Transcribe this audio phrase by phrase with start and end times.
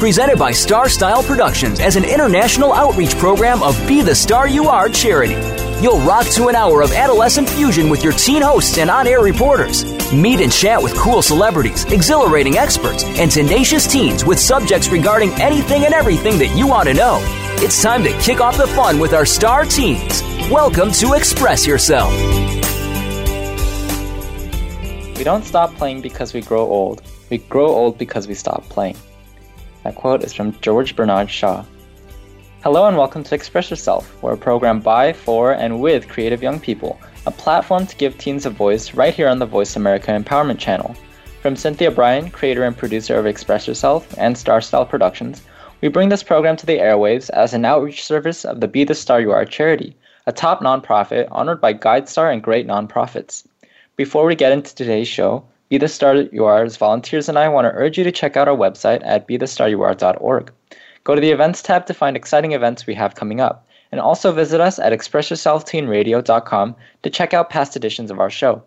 [0.00, 4.66] Presented by Star Style Productions as an international outreach program of Be the Star You
[4.66, 5.34] Are charity.
[5.82, 9.20] You'll rock to an hour of adolescent fusion with your teen hosts and on air
[9.20, 9.84] reporters.
[10.10, 15.84] Meet and chat with cool celebrities, exhilarating experts, and tenacious teens with subjects regarding anything
[15.84, 17.18] and everything that you want to know.
[17.58, 20.22] It's time to kick off the fun with our star teens.
[20.50, 22.10] Welcome to Express Yourself.
[25.18, 27.02] We don't stop playing because we grow old.
[27.28, 28.96] We grow old because we stop playing.
[29.82, 31.64] That quote is from George Bernard Shaw.
[32.62, 34.22] Hello and welcome to Express Yourself.
[34.22, 38.44] We're a program by, for, and with creative young people, a platform to give teens
[38.44, 40.94] a voice right here on the Voice America Empowerment Channel.
[41.40, 45.40] From Cynthia Brian, creator and producer of Express Yourself and Star Style Productions,
[45.80, 48.94] we bring this program to the airwaves as an outreach service of the Be the
[48.94, 53.46] Star You Are charity, a top nonprofit honored by GuideStar and great nonprofits.
[53.96, 57.64] Before we get into today's show, Be the Star You Are's volunteers and I want
[57.64, 60.52] to urge you to check out our website at bethestaryouare.org.
[61.04, 64.32] Go to the events tab to find exciting events we have coming up, and also
[64.32, 68.64] visit us at expressyourselfteenradio.com to check out past editions of our show.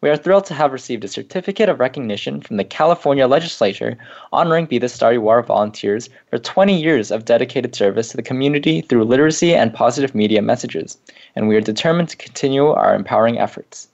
[0.00, 3.98] We are thrilled to have received a certificate of recognition from the California Legislature
[4.32, 8.22] honoring Be the Star You Are volunteers for 20 years of dedicated service to the
[8.22, 10.96] community through literacy and positive media messages,
[11.36, 13.88] and we are determined to continue our empowering efforts.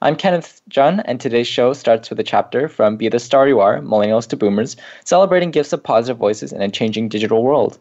[0.00, 3.58] I'm Kenneth Jun, and today's show starts with a chapter from Be the Star You
[3.58, 7.80] Are Millennials to Boomers, celebrating gifts of positive voices in a changing digital world.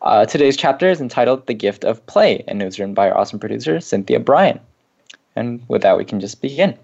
[0.00, 3.18] Uh, today's chapter is entitled The Gift of Play, and it was written by our
[3.18, 4.60] awesome producer, Cynthia Brian.
[5.34, 6.78] And with that, we can just begin.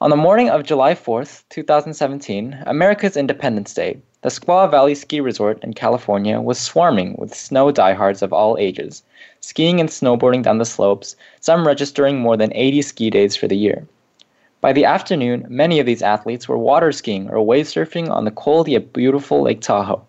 [0.00, 5.64] On the morning of July 4th, 2017, America's Independence Day, the Squaw Valley Ski Resort
[5.64, 9.02] in California was swarming with snow diehards of all ages,
[9.40, 13.56] skiing and snowboarding down the slopes, some registering more than 80 ski days for the
[13.56, 13.86] year.
[14.60, 18.30] By the afternoon, many of these athletes were water skiing or wave surfing on the
[18.30, 20.02] cold yet beautiful Lake Tahoe.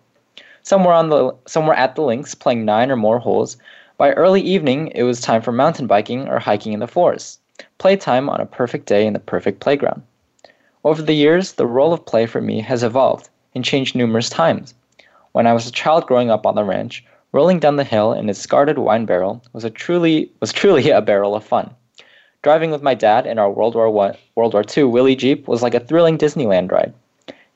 [0.62, 3.56] Some were, on the, some were at the links playing nine or more holes.
[3.96, 7.40] By early evening, it was time for mountain biking or hiking in the forest
[7.78, 10.02] playtime on a perfect day in the perfect playground.
[10.84, 14.74] Over the years, the role of play for me has evolved and changed numerous times.
[15.32, 18.24] When I was a child growing up on the ranch, rolling down the hill in
[18.24, 21.70] a discarded wine barrel was a truly was truly a barrel of fun.
[22.42, 25.62] Driving with my dad in our World War One, World War II Willys Jeep was
[25.62, 26.92] like a thrilling Disneyland ride.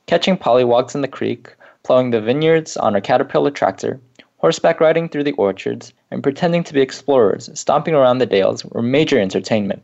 [0.06, 4.00] Catching pollywogs in the creek, plowing the vineyards on a Caterpillar tractor,
[4.38, 8.82] horseback riding through the orchards, and pretending to be explorers, stomping around the dales were
[8.82, 9.82] major entertainment.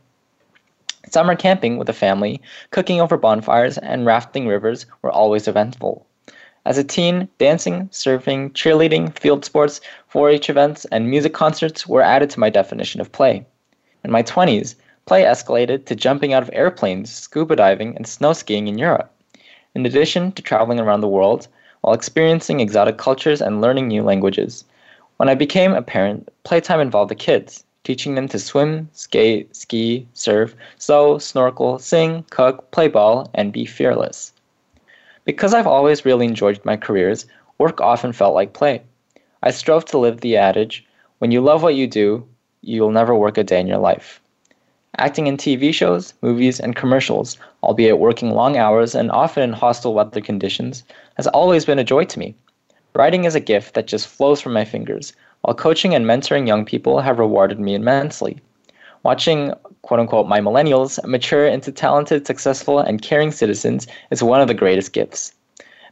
[1.13, 2.41] Summer camping with the family,
[2.71, 6.03] cooking over bonfires, and rafting rivers were always eventful.
[6.65, 12.01] As a teen, dancing, surfing, cheerleading, field sports, 4 H events, and music concerts were
[12.01, 13.45] added to my definition of play.
[14.03, 14.73] In my 20s,
[15.05, 19.11] play escalated to jumping out of airplanes, scuba diving, and snow skiing in Europe.
[19.75, 21.47] In addition to traveling around the world
[21.81, 24.65] while experiencing exotic cultures and learning new languages.
[25.17, 30.07] When I became a parent, playtime involved the kids, teaching them to swim, skate, ski,
[30.13, 34.33] surf, sew, snorkel, sing, cook, play ball, and be fearless.
[35.25, 37.25] Because I've always really enjoyed my careers,
[37.57, 38.81] work often felt like play.
[39.41, 40.85] I strove to live the adage
[41.23, 42.27] when you love what you do,
[42.63, 44.19] you'll never work a day in your life.
[44.97, 49.93] Acting in TV shows, movies, and commercials, albeit working long hours and often in hostile
[49.93, 50.83] weather conditions,
[51.15, 52.35] has always been a joy to me.
[52.93, 55.13] Writing is a gift that just flows from my fingers,
[55.43, 58.39] while coaching and mentoring young people have rewarded me immensely.
[59.03, 64.47] Watching quote unquote my millennials mature into talented, successful, and caring citizens is one of
[64.47, 65.33] the greatest gifts.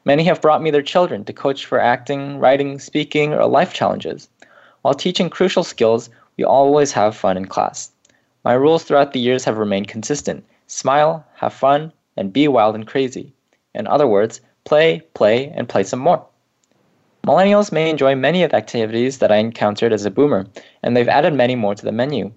[0.06, 4.30] Many have brought me their children to coach for acting, writing, speaking, or life challenges.
[4.84, 7.92] While teaching crucial skills, we always have fun in class.
[8.46, 12.88] My rules throughout the years have remained consistent smile, have fun, and be wild and
[12.88, 13.34] crazy.
[13.76, 16.26] In other words, play, play, and play some more.
[17.28, 20.48] Millennials may enjoy many of the activities that I encountered as a boomer,
[20.82, 22.32] and they've added many more to the menu.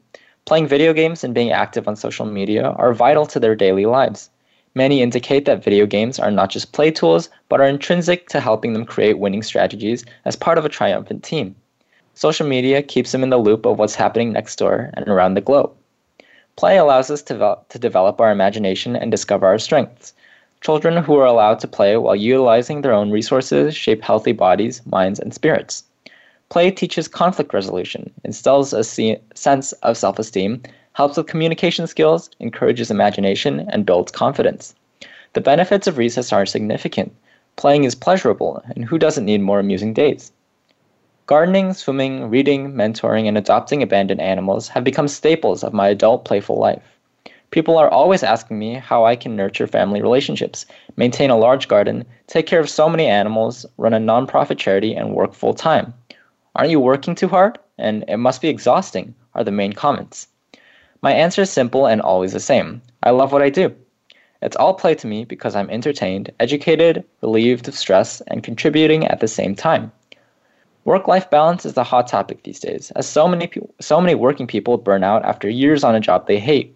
[0.44, 4.28] Playing video games and being active on social media are vital to their daily lives.
[4.74, 8.74] Many indicate that video games are not just play tools, but are intrinsic to helping
[8.74, 11.56] them create winning strategies as part of a triumphant team.
[12.12, 15.40] Social media keeps them in the loop of what's happening next door and around the
[15.40, 15.72] globe.
[16.56, 20.12] Play allows us to, to develop our imagination and discover our strengths.
[20.64, 25.20] Children who are allowed to play while utilizing their own resources shape healthy bodies, minds,
[25.20, 25.84] and spirits.
[26.48, 30.62] Play teaches conflict resolution, instills a sense of self esteem,
[30.94, 34.74] helps with communication skills, encourages imagination, and builds confidence.
[35.34, 37.14] The benefits of recess are significant.
[37.56, 40.32] Playing is pleasurable, and who doesn't need more amusing days?
[41.26, 46.56] Gardening, swimming, reading, mentoring, and adopting abandoned animals have become staples of my adult playful
[46.56, 46.93] life.
[47.54, 50.66] People are always asking me how I can nurture family relationships,
[50.96, 55.14] maintain a large garden, take care of so many animals, run a nonprofit charity, and
[55.14, 55.94] work full time.
[56.56, 57.56] Aren't you working too hard?
[57.78, 60.26] And it must be exhausting, are the main comments.
[61.00, 63.72] My answer is simple and always the same I love what I do.
[64.42, 69.20] It's all play to me because I'm entertained, educated, relieved of stress, and contributing at
[69.20, 69.92] the same time.
[70.86, 73.48] Work-life balance is the hot topic these days, as so many
[73.80, 76.73] so many working people burn out after years on a job they hate.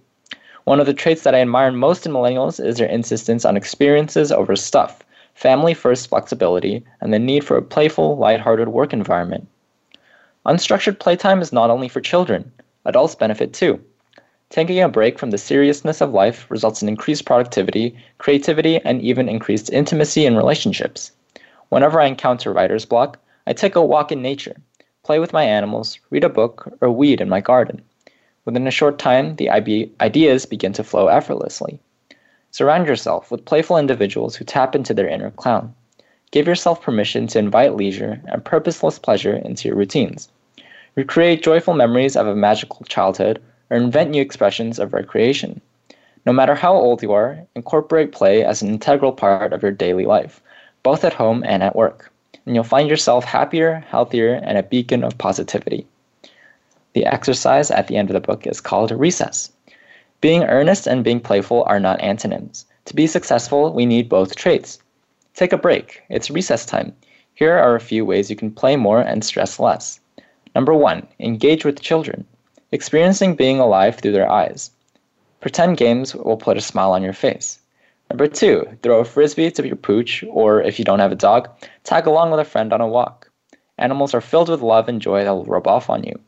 [0.69, 4.31] One of the traits that I admire most in millennials is their insistence on experiences
[4.31, 9.49] over stuff, family first flexibility, and the need for a playful, lighthearted work environment.
[10.44, 12.53] Unstructured playtime is not only for children,
[12.85, 13.81] adults benefit too.
[14.50, 19.26] Taking a break from the seriousness of life results in increased productivity, creativity, and even
[19.26, 21.12] increased intimacy in relationships.
[21.70, 24.56] Whenever I encounter writer's block, I take a walk in nature,
[25.03, 27.81] play with my animals, read a book, or weed in my garden.
[28.48, 31.80] Within a short time, the ideas begin to flow effortlessly.
[32.50, 35.74] Surround yourself with playful individuals who tap into their inner clown.
[36.30, 40.30] Give yourself permission to invite leisure and purposeless pleasure into your routines.
[40.94, 45.60] Recreate joyful memories of a magical childhood or invent new expressions of recreation.
[46.24, 50.06] No matter how old you are, incorporate play as an integral part of your daily
[50.06, 50.40] life,
[50.82, 52.10] both at home and at work,
[52.46, 55.86] and you'll find yourself happier, healthier, and a beacon of positivity.
[56.98, 59.52] The exercise at the end of the book is called recess.
[60.20, 62.66] Being earnest and being playful are not antonyms.
[62.86, 64.80] To be successful, we need both traits.
[65.34, 66.02] Take a break.
[66.08, 66.92] It's recess time.
[67.34, 70.00] Here are a few ways you can play more and stress less.
[70.56, 72.26] Number one, engage with children
[72.72, 74.72] experiencing being alive through their eyes.
[75.40, 77.60] Pretend games will put a smile on your face.
[78.10, 81.48] Number two, throw a frisbee to your pooch, or if you don't have a dog,
[81.84, 83.30] tag along with a friend on a walk.
[83.78, 86.18] Animals are filled with love and joy that will rub off on you.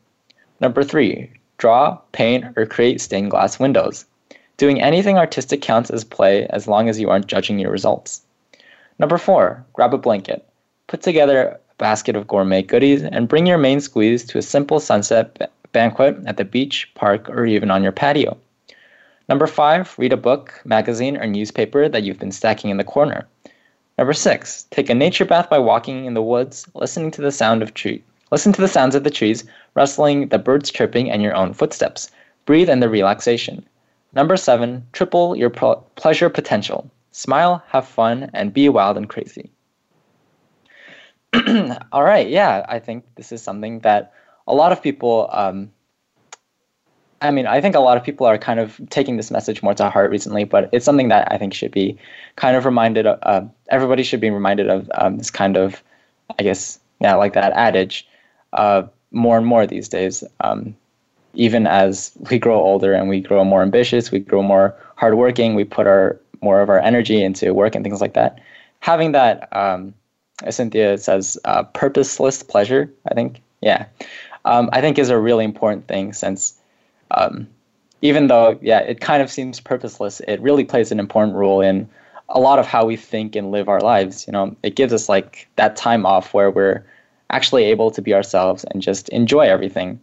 [0.61, 4.05] Number three, draw, paint, or create stained glass windows.
[4.57, 8.21] Doing anything artistic counts as play as long as you aren't judging your results.
[8.99, 10.47] Number four, grab a blanket.
[10.85, 14.79] Put together a basket of gourmet goodies and bring your main squeeze to a simple
[14.79, 18.37] sunset banquet, at the beach, park, or even on your patio.
[19.29, 23.25] Number five, read a book, magazine, or newspaper that you've been stacking in the corner.
[23.97, 27.63] Number six, take a nature bath by walking in the woods, listening to the sound
[27.63, 28.03] of tree.
[28.31, 32.11] Listen to the sounds of the trees, rustling, the birds chirping, and your own footsteps.
[32.45, 33.65] Breathe in the relaxation.
[34.13, 36.89] Number seven, triple your pro- pleasure potential.
[37.11, 39.49] Smile, have fun, and be wild and crazy.
[41.91, 44.13] All right, yeah, I think this is something that
[44.47, 45.71] a lot of people um,
[47.21, 49.75] I mean, I think a lot of people are kind of taking this message more
[49.75, 51.97] to heart recently, but it's something that I think should be
[52.35, 53.19] kind of reminded of.
[53.21, 55.83] Uh, everybody should be reminded of um, this kind of,
[56.39, 58.07] I guess, yeah, like that adage,
[58.53, 60.23] uh, more and more these days.
[60.41, 60.75] Um,
[61.33, 65.63] even as we grow older and we grow more ambitious, we grow more hardworking, we
[65.63, 68.39] put our more of our energy into work and things like that.
[68.79, 69.93] Having that, um,
[70.43, 73.85] as Cynthia says, uh, purposeless pleasure, I think, yeah,
[74.43, 76.59] um, I think is a really important thing since
[77.11, 77.47] um,
[78.01, 81.87] even though, yeah, it kind of seems purposeless, it really plays an important role in
[82.29, 84.25] a lot of how we think and live our lives.
[84.25, 86.83] You know, it gives us like that time off where we're
[87.31, 89.99] actually able to be ourselves and just enjoy everything.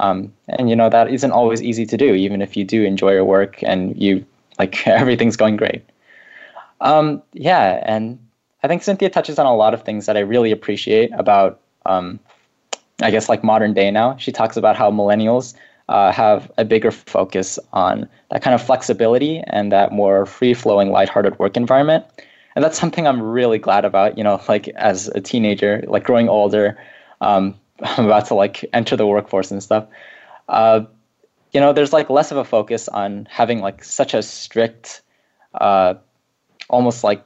[0.00, 3.12] Um, and you know that isn't always easy to do, even if you do enjoy
[3.12, 4.24] your work and you
[4.58, 5.82] like everything's going great.
[6.80, 8.18] Um, yeah, and
[8.62, 12.18] I think Cynthia touches on a lot of things that I really appreciate about um,
[13.02, 14.16] I guess like modern day now.
[14.16, 15.54] She talks about how millennials
[15.88, 20.90] uh, have a bigger focus on that kind of flexibility and that more free flowing,
[20.90, 22.04] lighthearted work environment.
[22.54, 24.16] And that's something I'm really glad about.
[24.16, 26.78] You know, like as a teenager, like growing older,
[27.20, 29.86] um, I'm about to like enter the workforce and stuff.
[30.48, 30.82] Uh,
[31.52, 35.02] you know, there's like less of a focus on having like such a strict,
[35.54, 35.94] uh,
[36.68, 37.24] almost like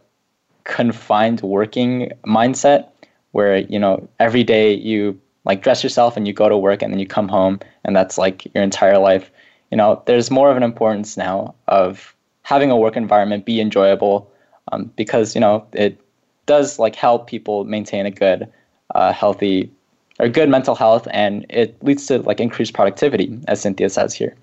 [0.65, 2.91] confined working mindset
[3.33, 6.93] where you know every day you like dress yourself and you go to work and
[6.93, 9.31] then you come home and that's like your entire life.
[9.71, 14.31] You know, there's more of an importance now of having a work environment be enjoyable
[14.73, 16.01] um, because you know it
[16.47, 18.51] does like help people maintain a good,
[18.95, 19.71] uh, healthy,
[20.19, 24.35] or good mental health, and it leads to like increased productivity, as Cynthia says here.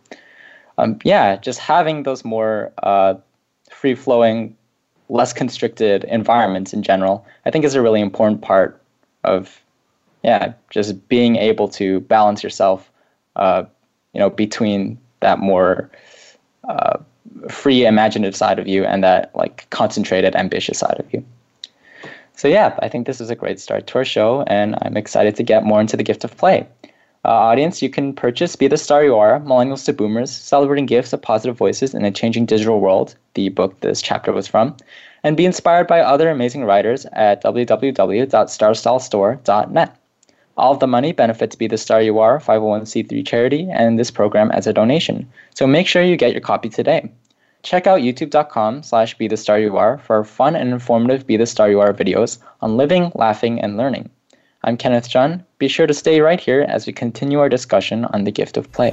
[0.77, 3.15] Um, yeah, just having those more uh,
[3.71, 4.55] free flowing,
[5.09, 8.81] less constricted environments in general, I think is a really important part
[9.23, 9.61] of
[10.25, 12.91] yeah, just being able to balance yourself,
[13.35, 13.63] uh,
[14.13, 15.91] you know, between that more
[16.67, 16.97] uh,
[17.49, 21.23] free, imaginative side of you and that like concentrated, ambitious side of you.
[22.35, 25.35] So yeah, I think this is a great start to our show, and I'm excited
[25.37, 26.67] to get more into the gift of play.
[27.23, 31.11] Uh, audience, you can purchase Be the Star You Are, Millennials to Boomers, Celebrating Gifts
[31.13, 34.77] of Positive Voices in a Changing Digital World, the book this chapter was from,
[35.23, 39.97] and be inspired by other amazing writers at www.starstylestore.net.
[40.57, 44.51] All of the money benefits Be the Star You Are, 501c3 charity, and this program
[44.51, 45.27] as a donation.
[45.55, 47.09] So make sure you get your copy today.
[47.65, 51.47] Check out youtube.com slash Be the Star You Are for fun and informative Be the
[51.47, 54.11] Star You Are videos on living, laughing, and learning.
[54.63, 55.43] I'm Kenneth Chun.
[55.57, 58.71] Be sure to stay right here as we continue our discussion on the gift of
[58.71, 58.91] play.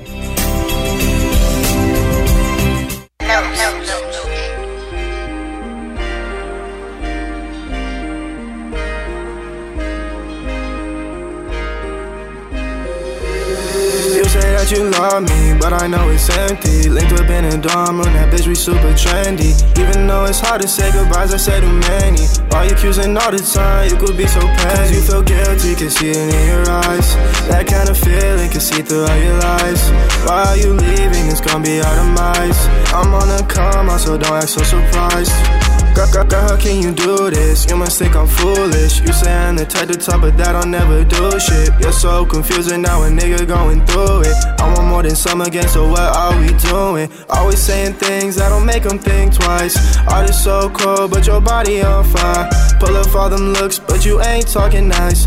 [14.62, 16.88] That you love me, but I know it's empty.
[16.88, 19.50] Linked up in a dorm room, that bitch we super trendy.
[19.74, 22.22] Even though it's hard to say goodbyes, I say too many.
[22.50, 23.90] Why you accusing all the time?
[23.90, 24.94] You could be so petty.
[24.94, 27.08] You feel guilty, can see it in your eyes.
[27.50, 29.82] That kind of feeling can see through all your lies.
[30.30, 31.26] Why are you leaving?
[31.26, 32.60] It's gonna be our demise.
[32.94, 35.71] I'm on a come out, so don't act so surprised.
[35.94, 37.68] Girl, girl, girl, how can you do this?
[37.68, 39.00] You must think I'm foolish.
[39.00, 41.68] You say I'm the type to talk, but that I'll never do shit.
[41.80, 44.34] You're so confusing now, a nigga going through it.
[44.58, 47.10] I want more than some again, so what are we doing?
[47.28, 49.76] Always saying things that don't make them think twice.
[50.08, 52.48] Art is so cold, but your body on fire.
[52.80, 55.26] Pull up all them looks, but you ain't talking nice.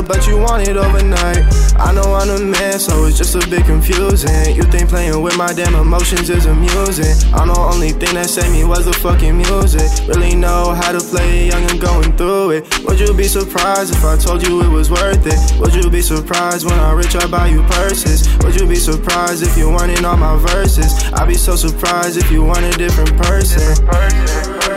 [0.00, 1.44] Want but you want it overnight.
[1.76, 4.54] I know I'm the man, so it's just a bit confusing.
[4.54, 7.16] You think playing with my damn emotions is amusing?
[7.34, 9.88] I'm the only thing that saved me was the fucking music.
[10.08, 12.84] Really know how to play young and going through it.
[12.84, 15.38] Would you be surprised if I told you it was worth it?
[15.60, 18.28] Would you be surprised when I rich I buy you purses?
[18.44, 20.92] Would you be surprised if you weren't in all my verses?
[21.12, 23.86] I'd be so surprised if you weren't a different person.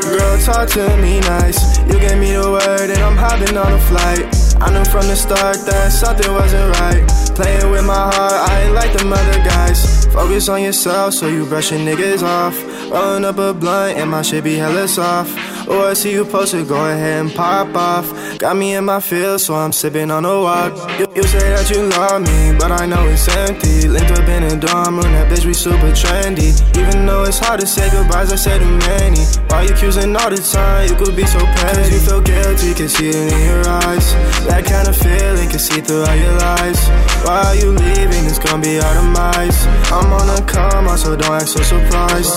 [0.03, 1.79] Girl, talk to me nice.
[1.87, 4.42] You gave me the word and I'm hopping on a flight.
[4.61, 7.05] I knew from the start that something wasn't right.
[7.35, 10.05] Playing with my heart, I ain't like them other guys.
[10.07, 12.55] Focus on yourself so you brush your niggas off.
[12.91, 15.31] Rolling up a blunt and my shit be hella soft.
[15.65, 18.37] Oh, I see you posted, go ahead and pop off.
[18.37, 20.73] Got me in my feels, so I'm sipping on a walk.
[20.99, 23.87] You, you say that you love me, but I know it's empty.
[23.87, 26.51] Linked up in a dorm room, that bitch we super trendy.
[26.77, 29.23] Even though it's hard to say goodbyes, I said too many.
[29.47, 30.89] Why you accusing all the time?
[30.89, 31.95] You could be so petty.
[31.95, 34.13] You feel guilty, can see it in your eyes.
[34.47, 36.79] That kind of feeling can see through all your lies.
[37.23, 38.25] Why are you leaving?
[38.27, 39.65] It's gonna be our demise.
[39.95, 42.35] I'm on a come out, so don't act so surprised.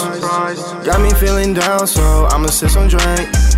[0.87, 2.89] Got me feeling down, so I'ma sip some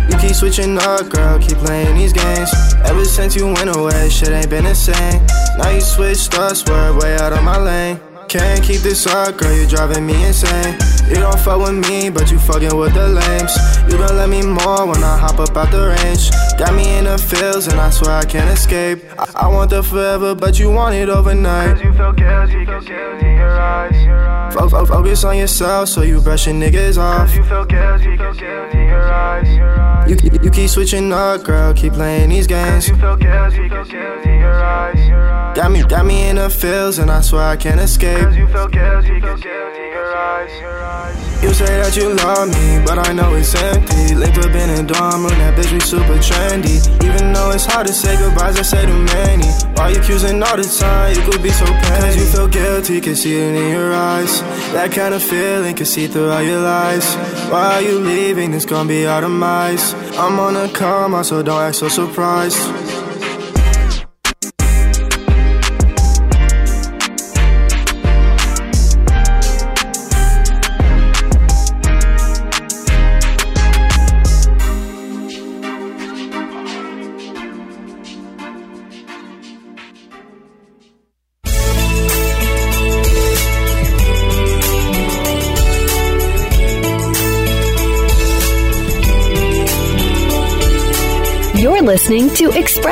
[0.09, 2.51] You keep switching up, girl, keep playing these games.
[2.85, 5.25] Ever since you went away, shit ain't been the same.
[5.57, 8.08] Now you switched up, swerve way out of my lane.
[8.29, 10.77] Can't keep this up, girl, You're driving me insane.
[11.09, 13.57] You don't fuck with me, but you fucking with the lames.
[13.91, 16.29] You don't let me more when I hop up out the range.
[16.59, 18.99] Got me in the fields, and I swear I can't escape.
[19.17, 21.73] I, I want the forever, but you want it overnight.
[21.73, 24.53] Cause you feel guilty, cause guilty in your eyes.
[24.53, 27.29] Fo- fo- focus on yourself, so you brush your niggas off.
[27.29, 30.07] Cause You feel guilty, cause guilty in your eyes.
[30.07, 32.87] You, you, you keep switching up, girl, keep playing these games.
[32.87, 35.38] Cause You feel guilty, cause guilty in your eyes.
[35.55, 38.31] Got me, got me in the fields, and I swear I can't escape.
[38.35, 41.43] You feel guilty, cause guilty your eyes.
[41.43, 44.15] You say that you love me, but I know it's empty.
[44.15, 46.77] Linked up in a dorm room, that bitch we super trendy.
[47.03, 49.47] Even though it's hard to say goodbyes, I say too many.
[49.75, 51.15] Why you accusing all the time?
[51.15, 52.05] You could be so petty.
[52.05, 54.41] Cause you feel guilty, can see it in your eyes.
[54.73, 57.07] That kind of feeling can see through all your lies.
[57.51, 58.53] Why are you leaving?
[58.53, 59.93] It's gonna be our demise.
[60.19, 62.59] I'm on a out, so don't act so surprised.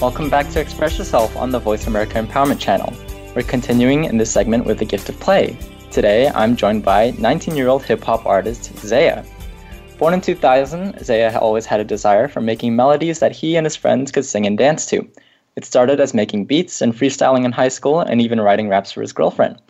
[0.00, 2.94] Welcome back to Express Yourself on the Voice America Empowerment Channel.
[3.34, 5.58] We're continuing in this segment with the gift of play.
[5.90, 9.24] Today, I'm joined by 19 year old hip hop artist Zaya.
[9.98, 13.74] Born in 2000, Zaya always had a desire for making melodies that he and his
[13.74, 15.04] friends could sing and dance to.
[15.56, 19.00] It started as making beats and freestyling in high school and even writing raps for
[19.00, 19.60] his girlfriend.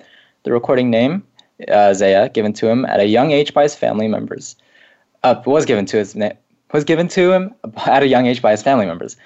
[0.43, 1.27] The recording name,
[1.69, 4.57] uh, Zaya, given to him at a young age by his family members,
[5.25, 6.37] uh, was given to his na-
[6.75, 7.55] was given to him
[7.87, 9.17] at a young age by his family members.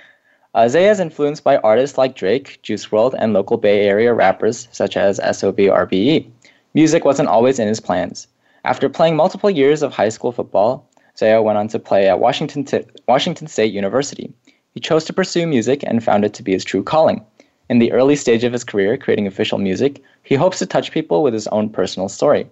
[0.54, 4.68] Uh, Zaya is influenced by artists like Drake, Juice WRLD, and local Bay Area rappers
[4.70, 6.26] such as SOB/RBE.
[6.74, 8.26] Music wasn't always in his plans.
[8.64, 12.64] After playing multiple years of high school football, Zaya went on to play at Washington,
[12.64, 14.32] T- Washington State University.
[14.74, 17.24] He chose to pursue music and found it to be his true calling.
[17.68, 21.22] In the early stage of his career creating official music, he hopes to touch people
[21.22, 22.46] with his own personal story.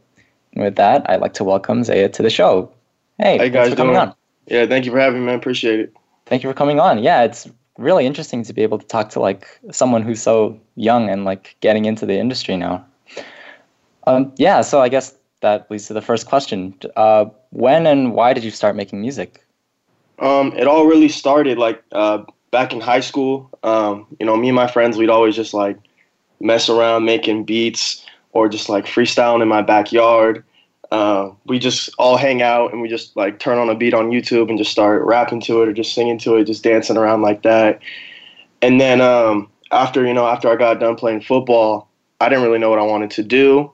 [0.55, 2.71] And with that, I'd like to welcome Zaya to the show.
[3.19, 4.09] Hey, How you guys for coming doing?
[4.09, 4.15] on.
[4.47, 5.37] Yeah, thank you for having me, man.
[5.37, 5.95] Appreciate it.
[6.27, 7.03] Thank you for coming on.
[7.03, 7.49] Yeah, it's
[7.81, 11.57] really interesting to be able to talk to like someone who's so young and like
[11.61, 12.85] getting into the industry now.
[14.07, 16.75] Um, yeah, so I guess that leads to the first question.
[16.97, 19.45] Uh, when and why did you start making music?
[20.19, 23.51] Um, it all really started like uh, back in high school.
[23.63, 25.79] Um, you know, me and my friends, we'd always just like
[26.41, 30.45] mess around making beats or just like freestyling in my backyard.
[30.91, 34.11] Uh, we just all hang out and we just like turn on a beat on
[34.11, 37.23] YouTube and just start rapping to it or just singing to it, just dancing around
[37.23, 37.81] like that.
[38.61, 41.89] And then um, after you know, after I got done playing football,
[42.21, 43.73] I didn't really know what I wanted to do.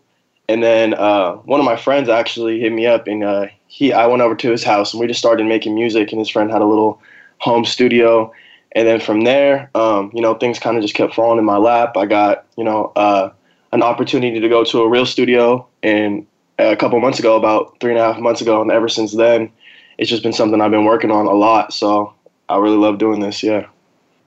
[0.49, 4.07] And then uh, one of my friends actually hit me up, and uh, he I
[4.07, 6.13] went over to his house, and we just started making music.
[6.13, 7.03] And his friend had a little
[7.39, 8.33] home studio,
[8.73, 11.57] and then from there, um, you know, things kind of just kept falling in my
[11.57, 11.97] lap.
[11.97, 13.31] I got you know uh,
[13.73, 16.27] an opportunity to go to a real studio, and
[16.59, 19.51] a couple months ago, about three and a half months ago, and ever since then,
[19.99, 21.73] it's just been something I've been working on a lot.
[21.73, 22.13] So
[22.49, 23.43] I really love doing this.
[23.43, 23.67] Yeah.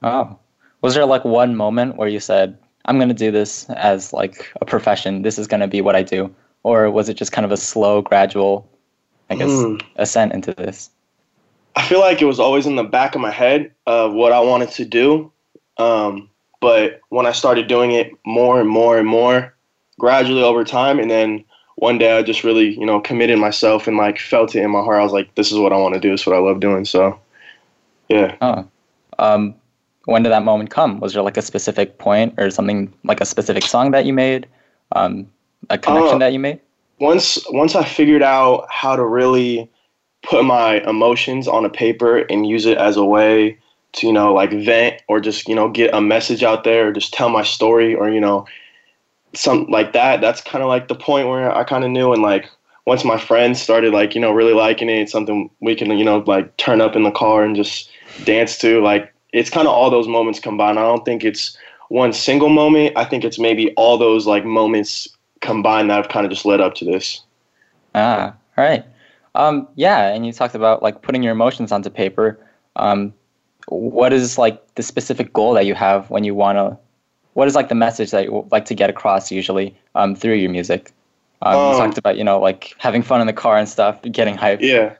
[0.04, 0.38] Oh,
[0.82, 4.52] was there like one moment where you said, "I'm going to do this as like
[4.62, 5.24] a profession.
[5.24, 7.58] This is going to be what I do," or was it just kind of a
[7.58, 8.70] slow, gradual,
[9.30, 9.78] I guess, Hmm.
[9.96, 10.90] ascent into this?
[11.76, 14.40] I feel like it was always in the back of my head of what I
[14.40, 15.32] wanted to do.
[15.78, 16.30] Um,
[16.62, 19.54] but when I started doing it more and more and more,
[19.98, 21.46] gradually over time, and then
[21.80, 24.82] one day I just really, you know, committed myself and like felt it in my
[24.82, 25.00] heart.
[25.00, 26.14] I was like, this is what I want to do.
[26.14, 26.84] It's what I love doing.
[26.84, 27.20] So,
[28.10, 28.36] yeah.
[28.42, 28.68] Oh,
[29.18, 29.56] um,
[30.06, 31.00] when did that moment come?
[31.00, 34.48] Was there like a specific point or something like a specific song that you made,
[34.92, 35.30] um,
[35.70, 36.60] a connection Uh, that you made?
[37.00, 39.70] once once I figured out how to really
[40.24, 43.58] put my emotions on a paper and use it as a way
[43.94, 46.92] to you know like vent or just you know get a message out there or
[46.92, 48.46] just tell my story or you know
[49.34, 52.22] something like that that's kind of like the point where I kind of knew and
[52.22, 52.50] like
[52.86, 56.06] once my friends started like you know really liking it it's something we can you
[56.06, 57.90] know like turn up in the car and just
[58.24, 61.56] dance to like it's kind of all those moments combined I don't think it's
[61.90, 65.08] one single moment I think it's maybe all those like moments
[65.42, 67.22] combined that have kind of just led up to this
[67.96, 68.86] Ah, all right.
[69.36, 72.40] Um, yeah, and you talked about like putting your emotions onto paper.
[72.76, 73.14] Um,
[73.68, 76.78] what is like the specific goal that you have when you want to?
[77.34, 80.50] What is like the message that you like to get across usually um, through your
[80.50, 80.92] music?
[81.42, 84.02] Um, you Um, talked about you know like having fun in the car and stuff,
[84.12, 84.62] getting hyped.
[84.62, 84.96] yeah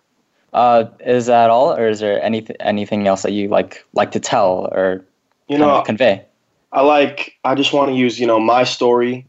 [0.54, 4.20] Uh, is that all, or is there any anything else that you like like to
[4.20, 5.04] tell or
[5.48, 6.24] you know convey?
[6.72, 9.26] I like I just want to use you know my story,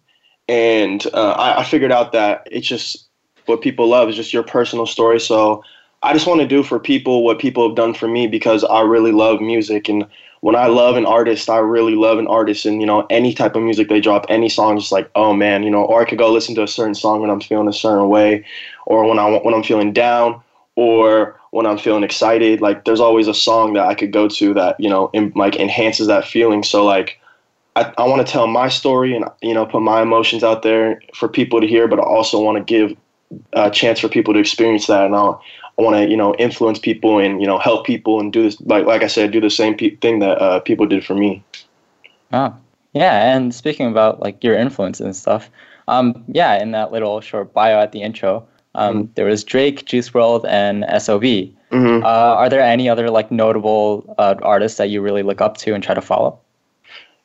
[0.49, 3.09] and uh, I, I figured out that it's just
[3.47, 5.19] what people love is just your personal story.
[5.21, 5.65] So
[6.03, 8.81] I just want to do for people what people have done for me because I
[8.81, 10.07] really love music, and
[10.41, 13.57] when I love an artist, I really love an artist, and you know any type
[13.57, 16.19] of music they drop, any song, just like oh man, you know, or I could
[16.19, 18.45] go listen to a certain song when I'm feeling a certain way,
[18.87, 20.41] or when I when I'm feeling down,
[20.77, 22.61] or when I'm feeling excited.
[22.61, 25.57] Like there's always a song that I could go to that you know in, like
[25.57, 26.63] enhances that feeling.
[26.63, 27.21] So like
[27.77, 31.03] I, I want to tell my story and you know put my emotions out there
[31.15, 32.97] for people to hear, but I also want to give
[33.53, 35.43] a chance for people to experience that, and I'll,
[35.79, 38.61] I want to you know influence people and you know help people and do this
[38.63, 41.43] like like I said, do the same pe- thing that uh, people did for me.
[42.33, 42.55] Oh,
[42.93, 43.35] yeah.
[43.35, 45.51] And speaking about like your influence and stuff,
[45.89, 50.11] um, yeah, in that little short bio at the intro, um, there was Drake, Juice
[50.11, 51.25] WRLD, and SOB.
[51.71, 55.57] hmm Uh, are there any other like notable uh, artists that you really look up
[55.59, 56.39] to and try to follow?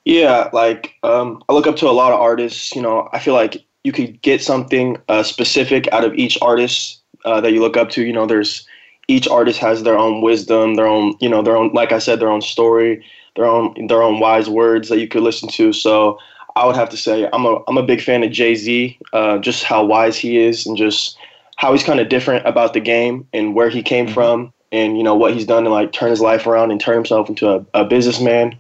[0.05, 2.75] Yeah, like um, I look up to a lot of artists.
[2.75, 7.01] You know, I feel like you could get something uh, specific out of each artist
[7.23, 8.03] uh, that you look up to.
[8.03, 8.67] You know, there's
[9.07, 12.19] each artist has their own wisdom, their own, you know, their own, like I said,
[12.19, 15.71] their own story, their own, their own wise words that you could listen to.
[15.71, 16.17] So
[16.55, 18.97] I would have to say I'm a, I'm a big fan of Jay Z.
[19.13, 21.15] Uh, just how wise he is, and just
[21.57, 25.03] how he's kind of different about the game and where he came from, and you
[25.03, 27.63] know what he's done to like turn his life around and turn himself into a,
[27.75, 28.57] a businessman.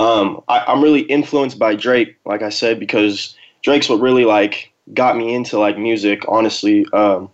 [0.00, 4.70] Um, I, I'm really influenced by Drake, like I said, because Drake's what really like
[4.92, 6.22] got me into like music.
[6.28, 7.30] Honestly, um,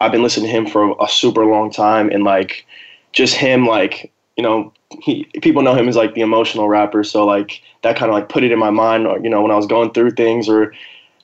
[0.00, 2.66] I've been listening to him for a super long time, and like
[3.12, 7.04] just him, like you know, he people know him as like the emotional rapper.
[7.04, 9.06] So like that kind of like put it in my mind.
[9.06, 10.74] Or, you know, when I was going through things or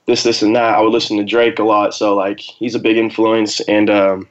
[0.05, 1.93] this, this, and that, I would listen to Drake a lot.
[1.93, 4.27] So like he's a big influence, and um,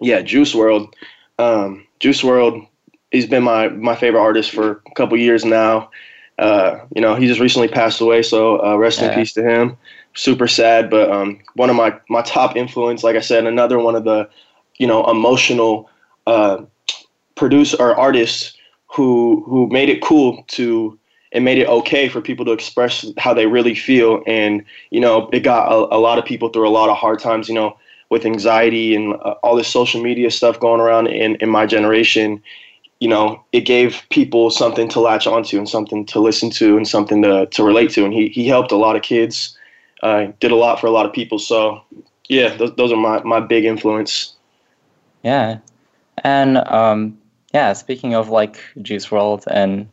[0.00, 0.92] yeah, Juice WRLD,
[1.38, 2.66] Um, Juice WRLD.
[3.10, 5.90] He's been my my favorite artist for a couple years now.
[6.38, 9.08] Uh, you know, he just recently passed away, so uh, rest Yeah.
[9.08, 9.76] in peace to him.
[10.14, 13.94] Super sad, but um, one of my my top influence, like I said, another one
[13.94, 14.28] of the
[14.78, 15.90] you know emotional
[16.26, 16.58] uh,
[17.34, 20.98] producer or artists who who made it cool to
[21.32, 25.28] and made it okay for people to express how they really feel, and you know,
[25.32, 27.48] it got a, a lot of people through a lot of hard times.
[27.48, 27.76] You know,
[28.10, 32.42] with anxiety and uh, all this social media stuff going around in in my generation
[33.00, 36.86] you know, it gave people something to latch onto and something to listen to and
[36.88, 38.04] something to, to relate to.
[38.04, 39.56] And he, he helped a lot of kids,
[40.02, 41.38] uh, did a lot for a lot of people.
[41.38, 41.80] So,
[42.28, 44.34] yeah, those, those are my, my big influence.
[45.22, 45.58] Yeah.
[46.24, 47.16] And um,
[47.54, 49.88] yeah, speaking of like Juice WRLD and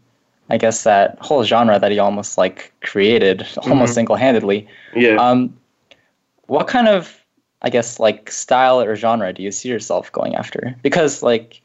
[0.50, 3.96] I guess that whole genre that he almost like created almost Mhm.
[3.96, 4.68] single-handedly.
[4.96, 5.16] Yeah.
[5.16, 5.56] Um,
[6.48, 7.22] what kind of
[7.62, 10.76] I guess like style or genre do you see yourself going after?
[10.84, 11.62] Because like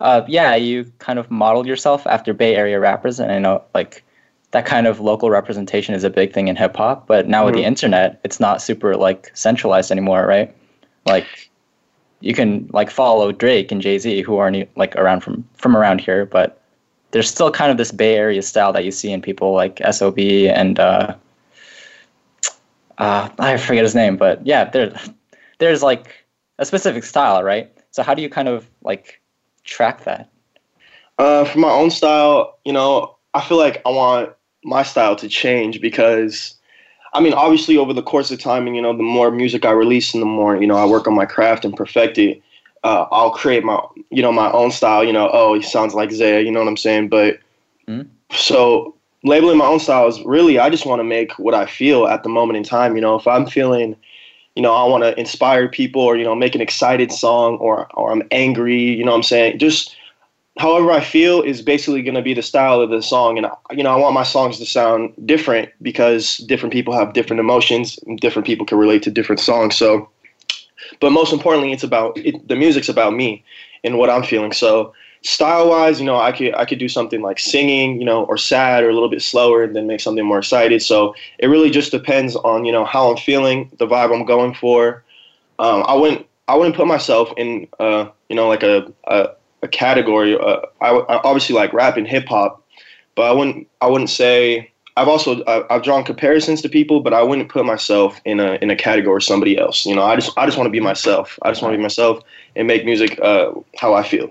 [0.00, 4.02] uh, yeah, you kind of modeled yourself after Bay Area rappers, and I know like
[4.50, 7.06] that kind of local representation is a big thing in hip hop.
[7.06, 7.66] But now with the Mhm.
[7.66, 10.54] internet, it's not super like centralized anymore, right?
[11.06, 11.50] Like
[12.20, 16.00] you can like follow Drake and Jay Z, who aren't like around from from around
[16.00, 16.60] here, but
[17.10, 20.18] there's still kind of this Bay Area style that you see in people like Sob
[20.18, 21.14] and uh,
[22.98, 24.92] uh, I forget his name, but yeah, there
[25.58, 26.14] there's like
[26.58, 27.70] a specific style, right?
[27.90, 29.20] So how do you kind of like
[29.64, 30.30] track that?
[31.18, 34.30] Uh, for my own style, you know, I feel like I want
[34.64, 36.54] my style to change because,
[37.12, 39.70] I mean, obviously over the course of time, and you know, the more music I
[39.72, 42.42] release and the more you know I work on my craft and perfect it,
[42.82, 45.04] uh, I'll create my you know my own style.
[45.04, 46.40] You know, oh, he sounds like Zaya.
[46.40, 47.08] You know what I'm saying?
[47.08, 47.38] But
[47.88, 48.08] Mhm.
[48.32, 52.06] so labeling my own style is really I just want to make what I feel
[52.06, 52.96] at the moment in time.
[52.96, 53.96] You know, if I'm feeling
[54.54, 57.88] you know, I want to inspire people or, you know, make an excited song or,
[57.94, 59.58] or I'm angry, you know what I'm saying?
[59.58, 59.96] Just
[60.58, 63.36] however I feel is basically going to be the style of the song.
[63.36, 67.40] And, you know, I want my songs to sound different because different people have different
[67.40, 69.76] emotions and different people can relate to different songs.
[69.76, 70.08] So,
[71.00, 73.44] but most importantly, it's about, it, the music's about me
[73.82, 74.52] and what I'm feeling.
[74.52, 78.24] So style wise, you know, I could, I could do something like singing, you know,
[78.24, 80.82] or sad or a little bit slower and then make something more excited.
[80.82, 84.54] So it really just depends on, you know, how I'm feeling, the vibe I'm going
[84.54, 85.02] for.
[85.58, 89.30] Um, I wouldn't, I wouldn't put myself in, uh, you know, like a, a,
[89.62, 90.38] a category.
[90.38, 92.62] Uh, I, I obviously like rap and hip hop,
[93.14, 94.70] but I wouldn't, I wouldn't say.
[94.96, 98.70] I've also I've drawn comparisons to people, but I wouldn't put myself in a in
[98.70, 99.84] a category of somebody else.
[99.84, 101.36] You know, I just I just want to be myself.
[101.42, 102.22] I just want to be myself
[102.54, 104.30] and make music uh, how I feel.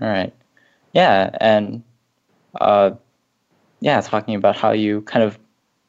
[0.00, 0.32] All right.
[0.92, 1.82] Yeah, and
[2.60, 2.92] uh,
[3.80, 5.38] yeah, talking about how you kind of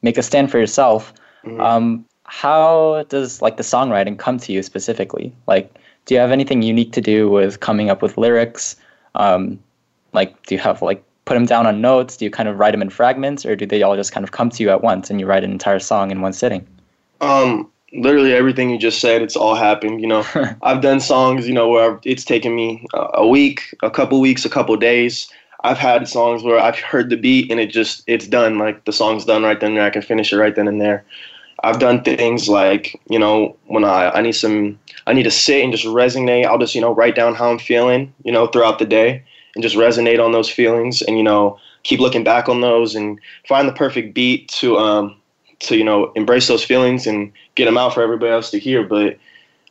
[0.02, 1.12] make a stand for yourself.
[1.44, 1.60] Mhm.
[1.60, 5.32] Um, how does like the songwriting come to you specifically?
[5.46, 5.72] Like,
[6.04, 8.76] do you have anything unique to do with coming up with lyrics?
[9.14, 9.58] Um,
[10.12, 12.16] like, do you have like put them down on notes?
[12.16, 14.32] Do you kind of write them in fragments, or do they all just kind of
[14.32, 16.66] come to you at once and you write an entire song in one sitting?
[17.20, 20.00] Um, literally everything you just said, it's all happened.
[20.00, 20.24] You know,
[20.62, 24.50] I've done songs, you know, where it's taken me a, week, a couple weeks, a
[24.50, 25.30] couple days.
[25.64, 28.58] I've had songs where I've heard the beat and it just it's done.
[28.58, 29.86] Like the song's done right then and there.
[29.86, 31.04] I can finish it right then and there.
[31.64, 35.64] I've done things like you know when I I need some I need to sit
[35.64, 36.46] and just resonate.
[36.46, 39.24] I'll just you know write down how I'm feeling you know throughout the day
[39.54, 43.18] and just resonate on those feelings and you know keep looking back on those and
[43.48, 45.17] find the perfect beat to um
[45.60, 48.82] to you know embrace those feelings and get them out for everybody else to hear.
[48.82, 49.18] But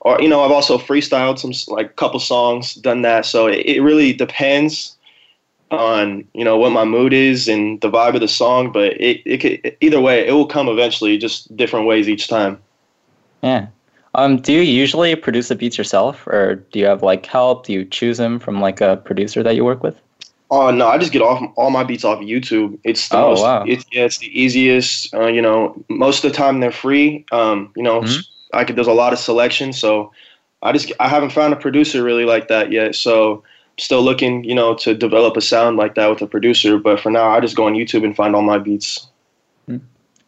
[0.02, 3.26] or you know I've also freestyled some like couple songs, done that.
[3.26, 4.96] So it, it really depends
[5.70, 8.72] on you know what my mood is and the vibe of the song.
[8.72, 12.60] But it it could either way it will come eventually, just different ways each time.
[13.42, 13.68] Yeah.
[14.16, 17.68] Um, do you usually produce the beats yourself, or do you have like help?
[17.68, 20.02] Do you choose them from like a producer that you work with?
[20.50, 22.78] Oh no, I just get off all my beats off YouTube.
[22.84, 23.64] It's the Oh, most, wow.
[23.68, 25.14] it's yeah, it's the easiest.
[25.14, 27.26] Uh, you know, most of the time they're free.
[27.32, 28.26] Um, you know, Mhm.
[28.54, 28.76] I could.
[28.78, 30.12] There's a lot of selection, so
[30.64, 32.96] I just I haven't found a producer really like that yet.
[32.96, 33.44] So
[33.78, 36.78] still looking, you know, to develop a sound like that with a producer.
[36.78, 39.08] But for now, I just go on YouTube and find all my beats.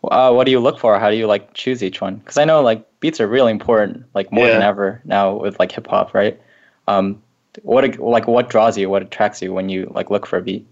[0.04, 0.98] Uh, what do you look for?
[1.00, 2.16] How do you like choose each one?
[2.18, 5.72] Because I know like beats are really important, like more than ever now with like
[5.72, 6.40] hip hop, right?
[6.88, 7.22] Um,
[7.64, 8.90] what like what draws you?
[8.90, 10.68] What attracts you when you like look for a beat?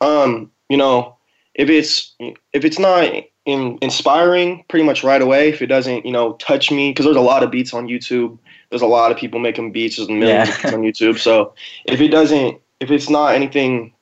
[0.00, 1.16] Um, you know,
[1.54, 2.14] if it's
[2.52, 3.08] if it's not
[3.46, 7.16] in, inspiring pretty much right away, if it doesn't, you know, touch me, because there's
[7.16, 8.38] a lot of beats on YouTube.
[8.70, 9.96] There's a lot of people making beats.
[9.96, 10.54] There's millions Yeah.
[10.54, 11.18] of beats on YouTube.
[11.18, 13.92] So if it doesn't, if it's not anything,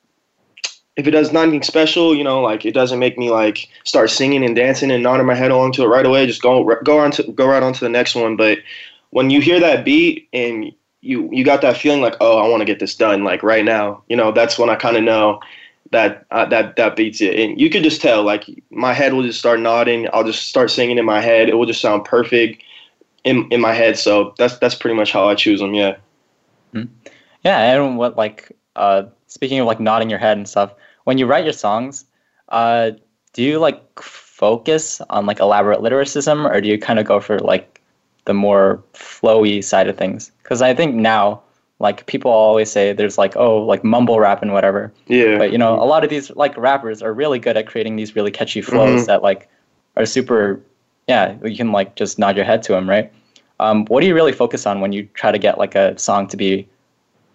[0.96, 4.11] if it does not anything special, you know, like it doesn't make me like start
[4.11, 6.27] singing and dancing and nodding my head along to it right away.
[6.27, 8.37] Just go go on to go right on to the next one.
[8.37, 8.59] But
[9.11, 10.72] when you hear that beat and
[11.03, 13.65] you you got that feeling like, oh, I want to get this done like right
[13.65, 14.03] now.
[14.09, 15.41] You know, that's when I kind of know
[15.91, 17.38] that uh, that that beats it.
[17.38, 20.09] And you could just tell like my head will just start nodding.
[20.12, 21.49] I'll just start singing in my head.
[21.49, 22.62] It will just sound perfect
[23.25, 23.99] in in my head.
[23.99, 25.75] So that's that's pretty much how I choose them.
[25.75, 25.97] Yeah.
[27.45, 30.73] Yeah, and what like uh speaking of like nodding your head and stuff,
[31.05, 32.05] when you write your songs,
[32.49, 32.93] uh
[33.33, 37.38] do you like focus on like elaborate lyricism or do you kind of go for
[37.41, 37.82] like
[38.25, 40.31] the more flowy side of things?
[40.45, 41.43] Cuz I think now
[41.79, 44.93] like people always say there's like oh like mumble rap and whatever.
[45.09, 45.39] Yeah.
[45.39, 48.15] But you know, a lot of these like rappers are really good at creating these
[48.15, 49.07] really catchy flows Mhm.
[49.07, 49.49] that like
[49.97, 50.61] are super
[51.09, 53.13] yeah, you can like just nod your head to them, right?
[53.59, 56.29] Um, what do you really focus on when you try to get like a song
[56.29, 56.69] to be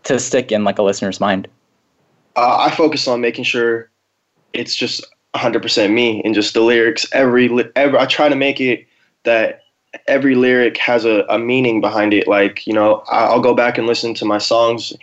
[0.04, 1.47] to stick in like a listener's mind?
[2.38, 3.89] uh, I focus on making sure
[4.54, 7.06] it's just 100% me and just the lyrics.
[7.12, 8.86] Every, every I try to make it
[9.23, 9.63] that
[10.07, 12.27] every lyric has a, a meaning behind it.
[12.27, 14.93] Like, you know, I'll go back and listen to my songs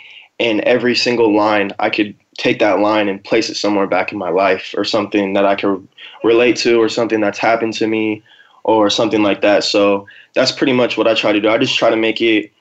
[0.40, 4.18] and every single line, I could take that line and place it somewhere back in
[4.18, 5.88] my life or something that I can
[6.24, 8.22] relate to or something that's happened to me
[8.64, 9.62] or something like that.
[9.62, 11.48] So that's pretty much what I try to do.
[11.48, 12.52] I just try to make it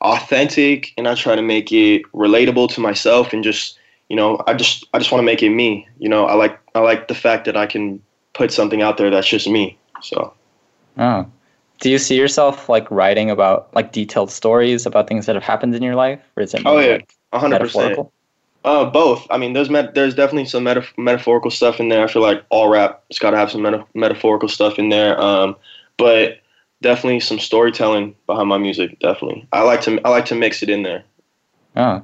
[0.00, 4.52] authentic and I try to make it relatable to myself and just you know I
[4.52, 7.14] just I just want to make it me you know I like I like the
[7.14, 8.02] fact that I can
[8.34, 10.34] put something out there that's just me so
[10.98, 11.26] Oh.
[11.80, 15.74] Do you see yourself like writing about like detailed stories about things that have happened
[15.74, 18.12] in your life or is it oh yeah like, 100% metaphorical?
[18.64, 22.06] uh both I mean there's met- there's definitely some meta- metaphorical stuff in there I
[22.06, 25.56] feel like all rap it's got to have some meta- metaphorical stuff in there um
[25.98, 26.38] but
[26.80, 30.70] definitely some storytelling behind my music definitely I like to I like to mix it
[30.70, 31.04] in there
[31.76, 32.02] Oh.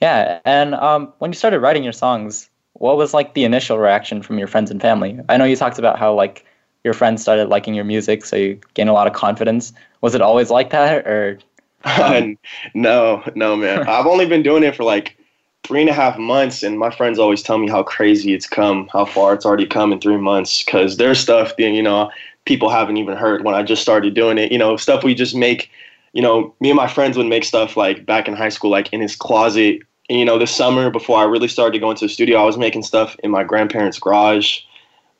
[0.00, 4.22] Yeah, and um when you started writing your songs, what was like the initial reaction
[4.22, 5.18] from your friends and family?
[5.28, 6.44] I know you talked about how like
[6.84, 9.72] your friends started liking your music, so you gained a lot of confidence.
[10.00, 11.38] Was it always like that or
[12.74, 13.88] no, no, man.
[13.88, 15.16] I've only been doing it for like
[15.64, 18.88] three and a half months, and my friends always tell me how crazy it's come,
[18.92, 20.62] how far it's already come in three months.
[20.62, 22.10] Because there's stuff that you know
[22.44, 24.52] people haven't even heard when I just started doing it.
[24.52, 25.70] You know, stuff we just make.
[26.12, 28.92] You know, me and my friends would make stuff like back in high school, like
[28.92, 29.80] in his closet.
[30.10, 32.58] And, you know, this summer before I really started going to the studio, I was
[32.58, 34.58] making stuff in my grandparents' garage.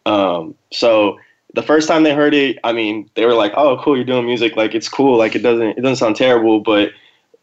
[0.05, 1.19] Um, so
[1.55, 4.27] the first time they heard it, I mean, they were like, "Oh, cool, you're doing
[4.27, 4.57] music.
[4.57, 5.19] Like, it's cool.
[5.19, 6.93] Like, it doesn't it doesn't sound terrible." But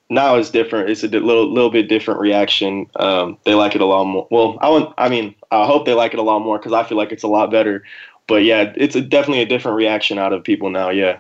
[0.09, 0.89] now it's different.
[0.89, 2.87] It's a di- little little bit different reaction.
[2.95, 4.27] Um, they like it a lot more.
[4.31, 4.93] Well, I want.
[4.97, 7.23] I mean, I hope they like it a lot more because I feel like it's
[7.23, 7.83] a lot better.
[8.27, 10.89] But yeah, it's a, definitely a different reaction out of people now.
[10.89, 11.19] Yeah.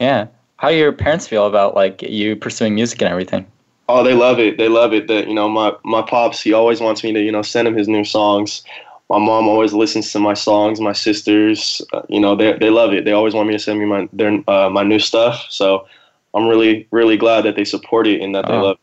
[0.00, 0.26] yeah.
[0.56, 3.46] How do your parents feel about like you pursuing music and everything?
[3.88, 4.56] Oh, they love it.
[4.56, 5.08] They love it.
[5.08, 6.40] That you know, my my pops.
[6.40, 8.62] He always wants me to you know send him his new songs.
[9.10, 10.80] My mom always listens to my songs.
[10.80, 13.04] My sisters, uh, you know, they they love it.
[13.04, 15.46] They always want me to send me my their uh, my new stuff.
[15.50, 15.86] So
[16.34, 18.62] I'm really really glad that they support it and that they Oh.
[18.62, 18.76] love.
[18.76, 18.80] It.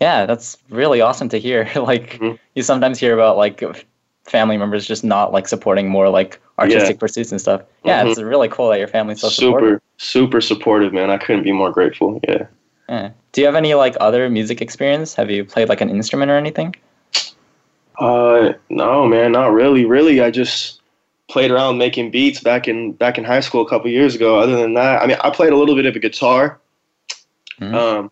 [0.00, 1.68] Yeah, that's really awesome to hear.
[1.76, 2.38] like Mhm.
[2.54, 3.62] you sometimes hear about like
[4.24, 7.62] family members just not like supporting more like artistic pursuits and stuff.
[7.84, 8.10] Yeah, Mhm.
[8.10, 9.68] it's really cool that your family's so supportive.
[9.68, 11.10] super super supportive, man.
[11.10, 12.18] I couldn't be more grateful.
[12.26, 12.46] Yeah.
[12.88, 13.10] Yeah.
[13.32, 15.14] Do you have any like other music experience?
[15.14, 16.74] Have you played like an instrument or anything?
[18.02, 19.84] Uh, no, man, not really.
[19.84, 20.80] Really, I just
[21.30, 24.40] played around making beats back in back in high school a couple years ago.
[24.40, 26.58] Other than that, I mean, I played a little bit of a guitar.
[27.60, 27.72] Mhm.
[27.72, 28.10] Um,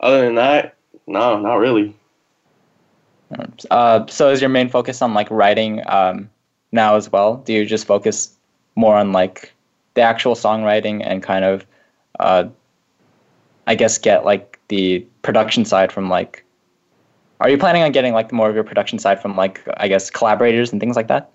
[0.00, 0.74] other than that,
[1.06, 1.96] no, not really.
[3.70, 6.28] Uh, so is your main focus on like writing um,
[6.72, 7.36] now as well?
[7.36, 8.36] Do you just focus
[8.76, 9.54] more on like
[9.94, 11.64] the actual songwriting and kind of,
[12.18, 12.44] uh,
[13.66, 16.44] I guess, get like the production side from like?
[17.40, 20.10] Are you planning on getting like more of your production side from like I guess
[20.10, 21.30] collaborators and things like that?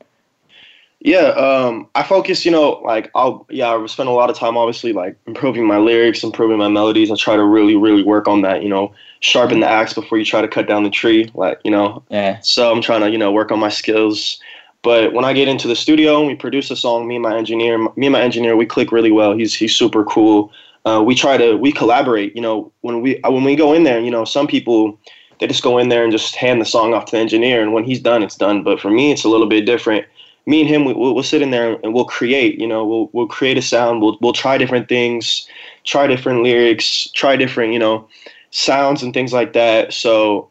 [1.01, 4.57] Yeah, um, I focus, you know, like I'll yeah, I spend a lot of time
[4.57, 7.11] obviously like improving my lyrics, improving my melodies.
[7.11, 10.25] I try to really, really work on that, you know, sharpen the axe before you
[10.25, 11.29] try to cut down the tree.
[11.35, 12.39] Like, you know, Yeah.
[12.39, 14.39] So I'm trying to, you know, work on my skills.
[14.81, 17.37] But when I get into the studio and we produce a song, me and my
[17.37, 19.35] engineer, me and my engineer, we click really well.
[19.35, 20.51] He's he's super cool.
[20.85, 22.35] Uh, we try to we collaborate.
[22.35, 24.99] You know, when we when we go in there, you know, some people
[25.39, 27.73] they just go in there and just hand the song off to the engineer, and
[27.73, 28.63] when he's done, it's done.
[28.63, 30.05] But for me, it's a little bit different.
[30.47, 32.59] Me and him, we, we'll, we'll sit in there and we'll create.
[32.59, 34.01] You know, we'll we'll create a sound.
[34.01, 35.47] We'll we'll try different things,
[35.83, 38.07] try different lyrics, try different you know
[38.51, 39.93] sounds and things like that.
[39.93, 40.49] So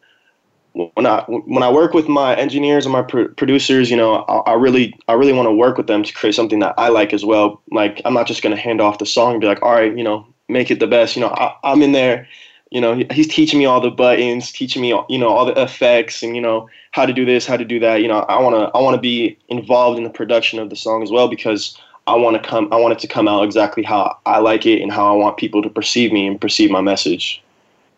[0.75, 4.51] when I when I work with my engineers and my pr- producers, you know, I,
[4.51, 7.13] I really I really want to work with them to create something that I like
[7.13, 7.63] as well.
[7.71, 10.03] Like I'm not just gonna hand off the song and be like, all right, you
[10.03, 11.15] know, make it the best.
[11.15, 12.27] You know, I, I'm in there.
[12.75, 16.25] You know, he's teaching me all the buttons, teaching me, you know, all the effects,
[16.25, 18.03] and you know how to do this, how to do that.
[18.03, 21.13] You know, I wanna I wanna be involved in the production of the song as
[21.13, 24.41] well because I want to come I want it to come out exactly how I
[24.41, 27.41] like it and how I want people to perceive me and perceive my message.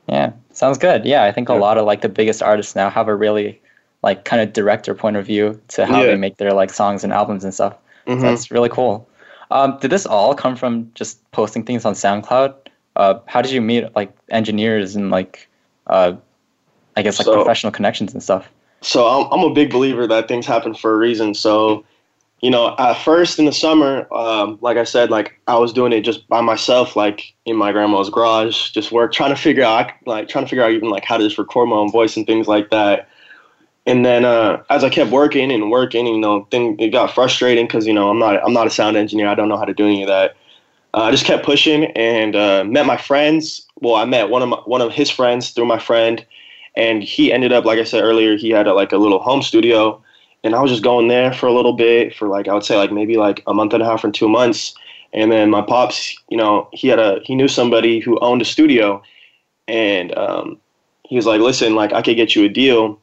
[0.09, 1.07] Yeah, sounds good.
[1.07, 1.59] Yeah, I think a Yeah.
[1.61, 3.59] lot of like the biggest artists now have a really
[4.03, 6.09] like kind of director point of view to how Yeah.
[6.09, 7.73] they make their like songs and albums and stuff.
[8.07, 8.21] Mhm.
[8.21, 9.09] So that's really cool.
[9.51, 12.53] Um, did this all come from just posting things on SoundCloud?
[12.97, 15.49] Uh, how did you meet like engineers and like
[15.87, 16.15] uh,
[16.97, 18.49] I guess like So- professional connections and stuff?
[18.83, 21.35] so I'm, I'm a big believer that things happen for a reason.
[21.35, 21.85] So,
[22.41, 25.93] you know, at first in the summer, um, like I said, like I was doing
[25.93, 29.91] it just by myself, like in my grandma's garage, just work, trying to figure out,
[30.05, 32.27] like trying to figure out even like how to just record my own voice and
[32.27, 33.09] things like that.
[33.87, 37.67] And then uh, as I kept working and working, you know, then it got frustrating
[37.67, 39.29] because you know I'm not I'm not a sound engineer.
[39.29, 40.37] I don't know how to do any of that.
[40.97, 43.67] Uh, I just kept pushing and uh, met my friends.
[43.81, 46.25] Well, I met one of my, one of his friends through my friend,
[46.77, 49.43] and he ended up like i said earlier he had a, like a little home
[49.43, 50.03] studio
[50.45, 52.77] and i was just going there for a little bit for like i would say
[52.77, 54.75] like maybe like a month and a half or two months
[55.13, 58.45] and then my pops you know he had a he knew somebody who owned a
[58.45, 59.03] studio
[59.69, 60.61] and um,
[61.09, 63.01] he was like listen like i could get you a deal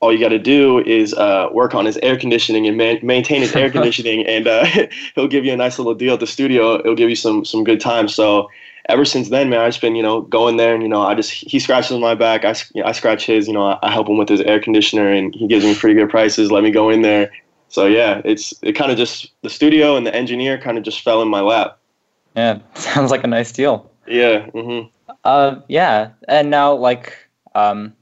[0.00, 3.40] all you got to do is uh, work on his air conditioning and man- maintain
[3.40, 4.64] his air conditioning and uh,
[5.14, 7.64] he'll give you a nice little deal at the studio it'll give you some some
[7.64, 8.48] good time so
[8.88, 11.14] ever since then, man, I've just been, you know, going there and, you know, I
[11.14, 12.44] just, he scratches my back.
[12.44, 14.60] I, you know, I scratch his, you know, I, I help him with his air
[14.60, 16.50] conditioner and he gives me pretty good prices.
[16.50, 17.30] Let me go in there.
[17.68, 21.02] So yeah, it's, it kind of just, the studio and the engineer kind of just
[21.02, 21.78] fell in my lap.
[22.36, 23.90] Yeah, sounds like a nice deal.
[24.06, 24.46] Yeah.
[24.50, 24.82] hmm
[25.24, 27.16] Uh, yeah, and now like,
[27.54, 27.95] um,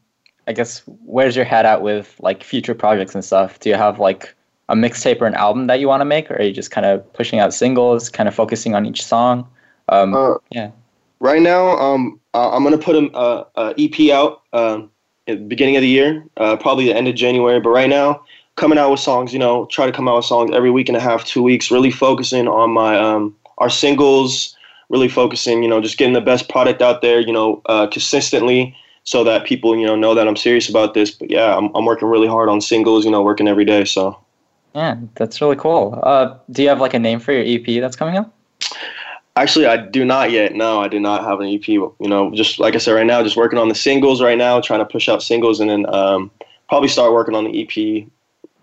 [0.47, 3.61] I guess where's your head at with like future projects and stuff?
[3.61, 4.35] Do you have like
[4.69, 6.87] a mixtape or an album that you want to make, or are you just kind
[6.87, 9.47] of pushing out singles, kind of focusing on each song?
[9.89, 10.71] Um, Uh, yeah.
[11.21, 14.91] Right now, um, I'm gonna put a, a, a EP out um,
[15.27, 17.61] at the beginning of the year, uh, probably the end of January.
[17.61, 18.23] But right now,
[18.57, 20.97] coming out with songs, you know, try to come out with songs every week and
[20.97, 21.71] a half, two weeks.
[21.71, 24.57] Really focusing on my um, our singles.
[24.91, 28.77] Really focusing, you know, just getting the best product out there, you know, uh, consistently,
[29.05, 31.11] so that people, you know, know that I'm serious about this.
[31.11, 33.85] But yeah, I'm, I'm working really hard on singles, you know, working every day.
[33.85, 34.19] So.
[34.75, 35.99] Yeah, that's really cool.
[36.03, 38.33] Uh, do you have like a name for your EP that's coming out?
[39.37, 40.55] Actually, I do not yet.
[40.55, 41.67] No, I do not have an EP.
[41.69, 44.61] You know, just like I said, right now, just working on the singles right now,
[44.61, 46.31] trying to push out singles, and then um,
[46.69, 48.09] probably start working on the EP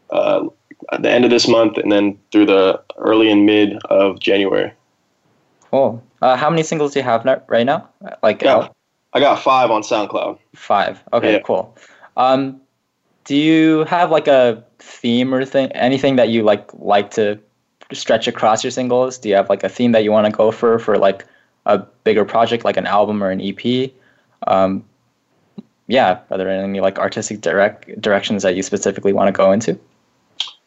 [0.10, 0.48] uh,
[0.92, 4.72] at the end of this month, and then through the early and mid of January.
[5.72, 6.02] Cool.
[6.22, 7.90] Uh, how many singles do you have now, right now?
[8.24, 8.76] Like Yeah, out?
[9.14, 10.38] I got five on SoundCloud.
[10.56, 11.04] five.
[11.14, 11.40] Okay, Yeah.
[11.40, 11.76] cool.
[12.18, 12.62] Um,
[13.26, 17.38] do you have like a theme or thing, anything that you like like to
[17.94, 19.18] stretch across your singles?
[19.18, 21.26] Do you have like a theme that you want to go for for like
[21.66, 23.92] a bigger project, like an album or an EP?
[24.48, 24.84] Um,
[25.88, 29.78] yeah, are there any like artistic direct directions that you specifically want to go into?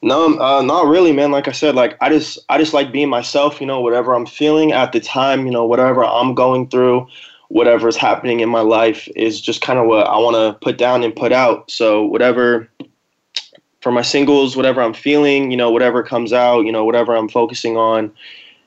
[0.03, 1.31] No, uh, not really, man.
[1.31, 3.61] Like I said, like I just, I just like being myself.
[3.61, 7.09] You know, whatever I'm feeling at the time, you know, whatever I'm going through,
[7.55, 11.05] whatever's happening in my life is just kind of what I want to put down
[11.05, 11.71] and put out.
[11.71, 12.69] So whatever
[13.81, 17.29] for my singles, whatever I'm feeling, you know, whatever comes out, you know, whatever I'm
[17.29, 18.11] focusing on,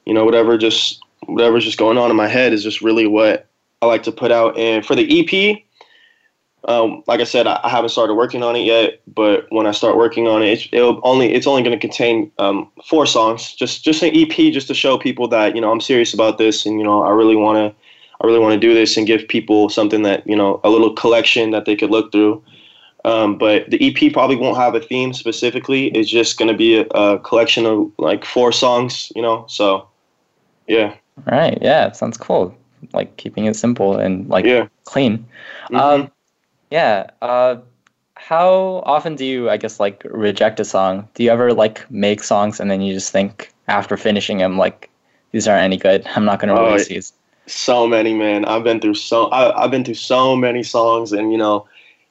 [0.05, 3.45] you know, whatever just whatever's just going on in my head is just really what
[3.81, 4.57] I like to put out.
[4.57, 5.61] And for the EP,
[6.69, 9.01] um, like I said, I, I haven't started working on it yet.
[9.05, 12.31] But when I start working on it, it's, it'll only it's only going to contain
[12.39, 15.81] um, four songs, just just an EP, just to show people that you know I'm
[15.81, 17.86] serious about this, and you know I really want to
[18.21, 20.93] I really want to do this and give people something that you know a little
[20.93, 22.43] collection that they could look through.
[23.05, 25.87] Um, but the EP probably won't have a theme specifically.
[25.89, 29.45] It's just going to be a, a collection of like four songs, you know.
[29.47, 29.87] So,
[30.67, 30.95] yeah,
[31.27, 31.57] All right.
[31.61, 32.55] Yeah, it sounds cool.
[32.93, 34.67] Like keeping it simple and like yeah.
[34.85, 35.25] clean.
[35.71, 35.79] Mhm.
[35.79, 36.11] Um,
[36.71, 37.07] yeah.
[37.21, 37.57] Uh,
[38.15, 41.07] how often do you, I guess, like reject a song?
[41.13, 44.89] Do you ever like make songs and then you just think after finishing them, like
[45.31, 46.05] these aren't any good.
[46.15, 47.13] I'm not going to Oh, release these.
[47.47, 48.45] So many man.
[48.45, 51.67] I've been through so I, i've been through so many songs and you know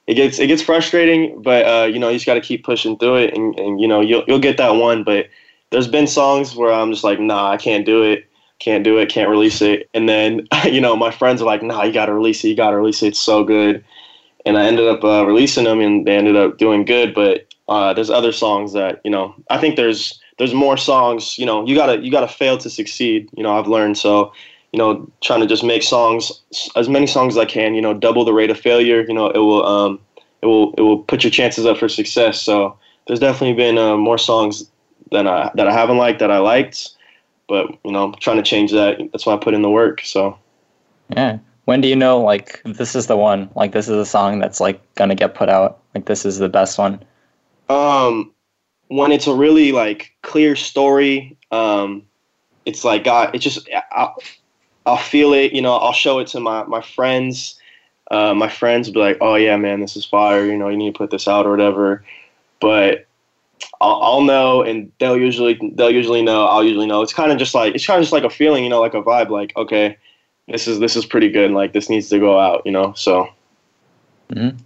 [0.07, 2.97] it gets it gets frustrating but uh, you know you just got to keep pushing
[2.97, 5.27] through it and, and you know you'll, you'll get that one but
[5.69, 8.27] there's been songs where i'm just like nah i can't do it
[8.59, 9.89] can't do it can't release it.
[9.93, 12.77] And then you know my friends are like nah you gotta release it you gotta
[12.77, 13.83] release it it's so good.
[14.45, 17.93] And i ended up uh, releasing them and they ended up doing good but uh,
[17.93, 21.75] there's other songs that you know i think there's there's more songs you know you
[21.75, 23.97] gotta you gotta fail to succeed you know i've learned.
[23.97, 24.31] So
[24.77, 26.31] you know, trying to just make songs,
[26.75, 29.25] as many songs as I can, you know, double the rate of failure, you know,
[29.31, 29.99] it will, um,
[30.43, 32.39] it will it will put your chances up for success.
[32.39, 34.69] So there's definitely been uh, more songs
[35.11, 36.89] than I that I haven't liked that I liked,
[37.49, 38.99] but you know, I'm trying to change that.
[39.11, 40.01] That's why I put in the work.
[40.01, 40.37] So
[41.09, 41.39] Yeah.
[41.65, 43.49] When do you know like this is the one?
[43.55, 45.79] Like this is a song that's like gonna get put out.
[45.95, 47.03] Like this is the best one.
[47.67, 48.31] um,
[48.89, 52.03] when it's a really like clear story, um,
[52.67, 53.33] it's like God.
[53.33, 54.15] It just I'll,
[54.87, 55.53] I'll feel it.
[55.53, 57.59] You know, I'll show it to my my friends.
[58.09, 60.45] Uh, my friends will be like, "Oh yeah, man, this is fire.
[60.45, 62.03] You know, you need to put this out or whatever."
[62.61, 63.05] But
[63.81, 66.45] I'll, I'll know, and they'll usually they'll usually know.
[66.45, 67.01] I'll usually know.
[67.01, 68.93] It's kind of just like it's kind of just like a feeling, you know, like
[68.93, 69.29] a vibe.
[69.29, 69.97] Like, okay,
[70.47, 71.45] this is this is pretty good.
[71.45, 72.61] And like this needs to go out.
[72.65, 73.29] You know, so
[74.29, 74.57] Mhm.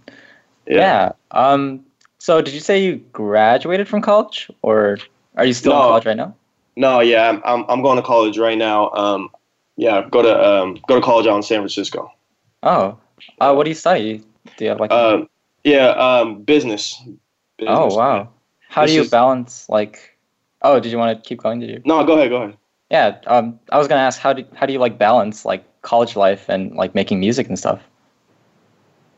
[0.66, 1.12] Yeah.
[1.32, 1.84] Um.
[2.18, 4.98] So did you say you graduated from college, or
[5.36, 6.34] are you still in college right now?
[6.76, 8.90] No, yeah, I'm I'm, I'm going to college right now.
[8.92, 9.30] Um,
[9.76, 12.10] yeah, go to um, go to college out in San Francisco.
[12.62, 12.98] Oh.
[13.40, 14.22] Uh, what do you study?
[14.56, 14.90] Do you have like?
[14.90, 15.24] Uh,
[15.64, 17.00] yeah, um, business.
[17.56, 17.78] business.
[17.78, 18.28] oh wow.
[18.68, 20.16] How do you is- balance like?
[20.62, 21.60] Oh, did you want to keep going?
[21.60, 21.82] Did you?
[21.84, 22.56] No, go ahead, go ahead.
[22.90, 23.18] Yeah.
[23.26, 23.58] Um.
[23.70, 26.74] I was gonna ask how do how do you like balance like college life and
[26.74, 27.80] like making music and stuff?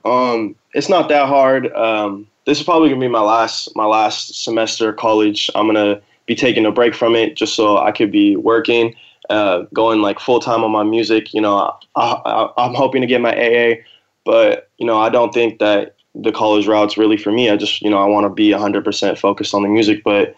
[0.05, 1.72] Um, it's not that hard.
[1.72, 5.50] Um, this is probably gonna be my last my last semester of college.
[5.55, 8.94] I'm gonna be taking a break from it just so I could be working,
[9.31, 11.33] uh, going like full time on my music.
[11.35, 13.83] You know, I, I, I'm hoping to get my AA,
[14.25, 17.51] but you know, I don't think that the college route's really for me.
[17.51, 20.35] I just you know I want to be 100% focused on the music, but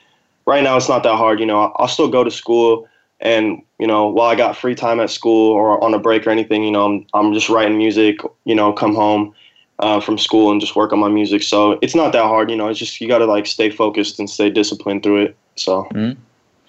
[0.46, 1.40] right now it's not that hard.
[1.40, 2.88] You know, I'll still go to school.
[3.20, 6.30] And you know, while I got free time at school or on a break or
[6.30, 8.20] anything, you know, I'm I'm just writing music.
[8.44, 9.34] You know, come home,
[9.78, 11.42] uh, from school and just work on my music.
[11.42, 12.68] So it's not that hard, you know.
[12.68, 15.36] It's just you got to like stay focused and stay disciplined through it.
[15.56, 16.16] So Mhm.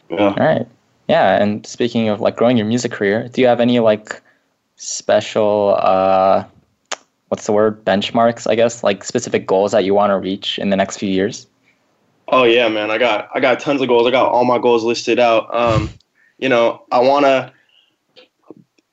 [0.10, 0.18] yeah.
[0.20, 0.68] All right.
[1.08, 1.42] Yeah.
[1.42, 4.22] And speaking of like growing your music career, do you have any like
[4.76, 6.44] special uh,
[7.30, 8.50] what's the word benchmarks?
[8.50, 11.48] I guess like specific goals that you want to reach in the next few years.
[12.30, 12.92] Oh yeah, man.
[12.92, 14.08] I got I got tons of goals.
[14.08, 15.54] I got all my goals listed out.
[15.54, 15.90] Um,
[16.38, 17.54] you know, I want to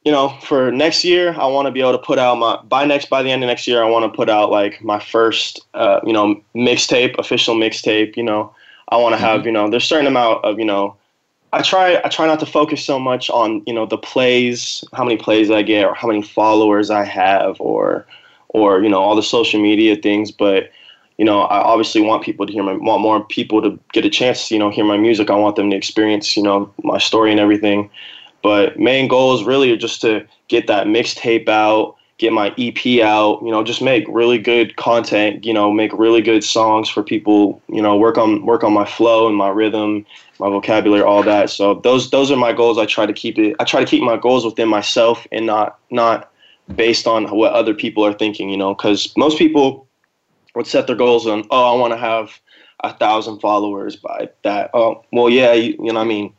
[0.04, 2.84] you know, for next year, I want to be able to put out my by
[2.84, 5.60] next by the end of next year, I want to put out like my first
[5.72, 8.54] uh, you know, mixtape, official mixtape, you know.
[8.90, 10.94] I want to have, you know, there's a certain amount of, you know,
[11.54, 15.04] I try I try not to focus so much on, you know, the plays, how
[15.04, 18.06] many plays I get or how many followers I have or
[18.48, 20.70] or, you know, all the social media things, but
[21.16, 24.10] you know, I obviously want people to hear my, want more people to get a
[24.10, 25.30] chance to, you know, hear my music.
[25.30, 27.88] I want them to experience, you know, my story and everything.
[28.42, 33.40] But main goal is really just to get that mixtape out, get my EP out,
[33.42, 37.60] you know, just make really good content, you know, make really good songs for people,
[37.68, 40.06] you know, work on work on my flow and my rhythm,
[40.38, 41.50] my vocabulary, all that.
[41.50, 42.78] So those those are my goals.
[42.78, 45.78] I try to keep it I try to keep my goals within myself and not
[45.90, 46.30] not
[46.76, 49.86] based on what other people are thinking, you know, cuz most people
[50.54, 52.40] would set their goals on, oh, I want to have
[52.80, 54.70] a thousand followers by that.
[54.72, 56.32] Oh, well, yeah, you, you know, I mean,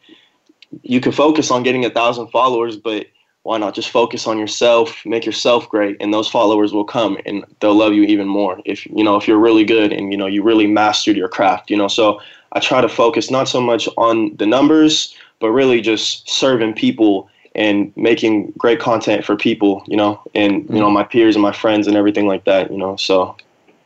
[0.83, 3.07] you can focus on getting a thousand followers, but
[3.45, 7.45] why not just focus on yourself, make yourself great, and those followers will come and
[7.59, 10.25] they'll love you even more if you know if you're really good and you know
[10.25, 11.69] you really mastered your craft.
[11.69, 12.19] You know, so
[12.53, 17.29] I try to focus not so much on the numbers, but really just serving people
[17.53, 19.83] and making great content for people.
[19.85, 22.71] You know, and you know my peers and my friends and everything like that.
[22.71, 23.35] You know, so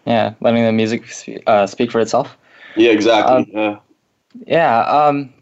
[0.05, 1.03] Yeah, letting the music
[1.47, 2.37] uh, speak for itself.
[2.77, 3.51] yeah, exactly.
[3.53, 3.79] yeah.
[4.47, 4.79] Yeah.
[4.83, 5.33] Um,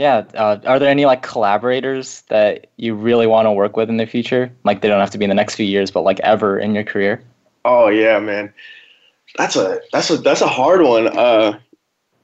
[0.00, 0.24] yeah.
[0.32, 4.06] Uh, are there any like collaborators that you really want to work with in the
[4.06, 4.50] future?
[4.64, 6.74] Like they don't have to be in the next few years, but like ever in
[6.74, 7.22] your career.
[7.66, 8.50] Oh yeah, man.
[9.36, 11.08] That's a that's a that's a hard one.
[11.08, 11.58] Uh,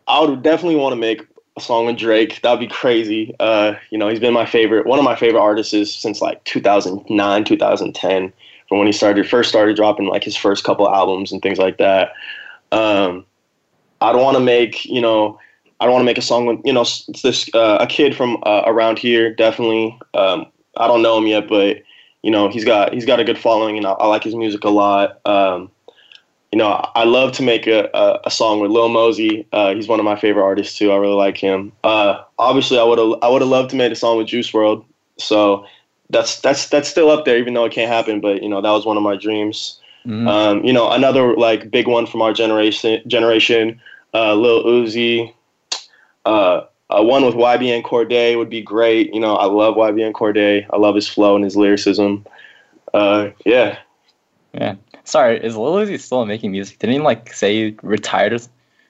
[0.08, 1.20] I would definitely want to make
[1.58, 2.40] a song with Drake.
[2.40, 3.36] That'd be crazy.
[3.40, 7.44] Uh, you know, he's been my favorite, one of my favorite artists since like 2009,
[7.44, 8.32] 2010,
[8.70, 11.76] from when he started first started dropping like his first couple albums and things like
[11.76, 12.14] that.
[12.72, 13.26] Um,
[14.00, 15.38] I'd want to make you know.
[15.80, 16.84] I don't want to make a song with you know
[17.22, 19.34] this uh, a kid from uh, around here.
[19.34, 20.46] Definitely, um,
[20.76, 21.82] I don't know him yet, but
[22.22, 24.64] you know he's got he's got a good following, and I, I like his music
[24.64, 25.20] a lot.
[25.26, 25.70] Um,
[26.52, 29.46] you know, I love to make a, a, a song with Lil Mosey.
[29.52, 30.92] Uh, he's one of my favorite artists too.
[30.92, 31.72] I really like him.
[31.84, 34.50] Uh, obviously, I would have I would have loved to make a song with Juice
[34.50, 34.84] WRLD.
[35.18, 35.66] So
[36.08, 38.20] that's that's that's still up there, even though it can't happen.
[38.20, 39.80] But you know, that was one of my dreams.
[40.06, 40.28] Mhm.
[40.28, 43.80] Um, you know, another like big one from our generation generation,
[44.14, 45.32] uh, Lil Uzi.
[46.26, 49.12] Uh, uh, one with YBN Cordae would be great.
[49.14, 50.66] You know, I love YBN Cordae.
[50.70, 52.26] I love his flow and his lyricism.
[52.92, 53.78] Uh, yeah.
[54.52, 54.76] Yeah.
[55.04, 56.78] Sorry, is Lil Uzi still making music?
[56.78, 58.32] Didn't he like say he retired?
[58.34, 58.38] Or...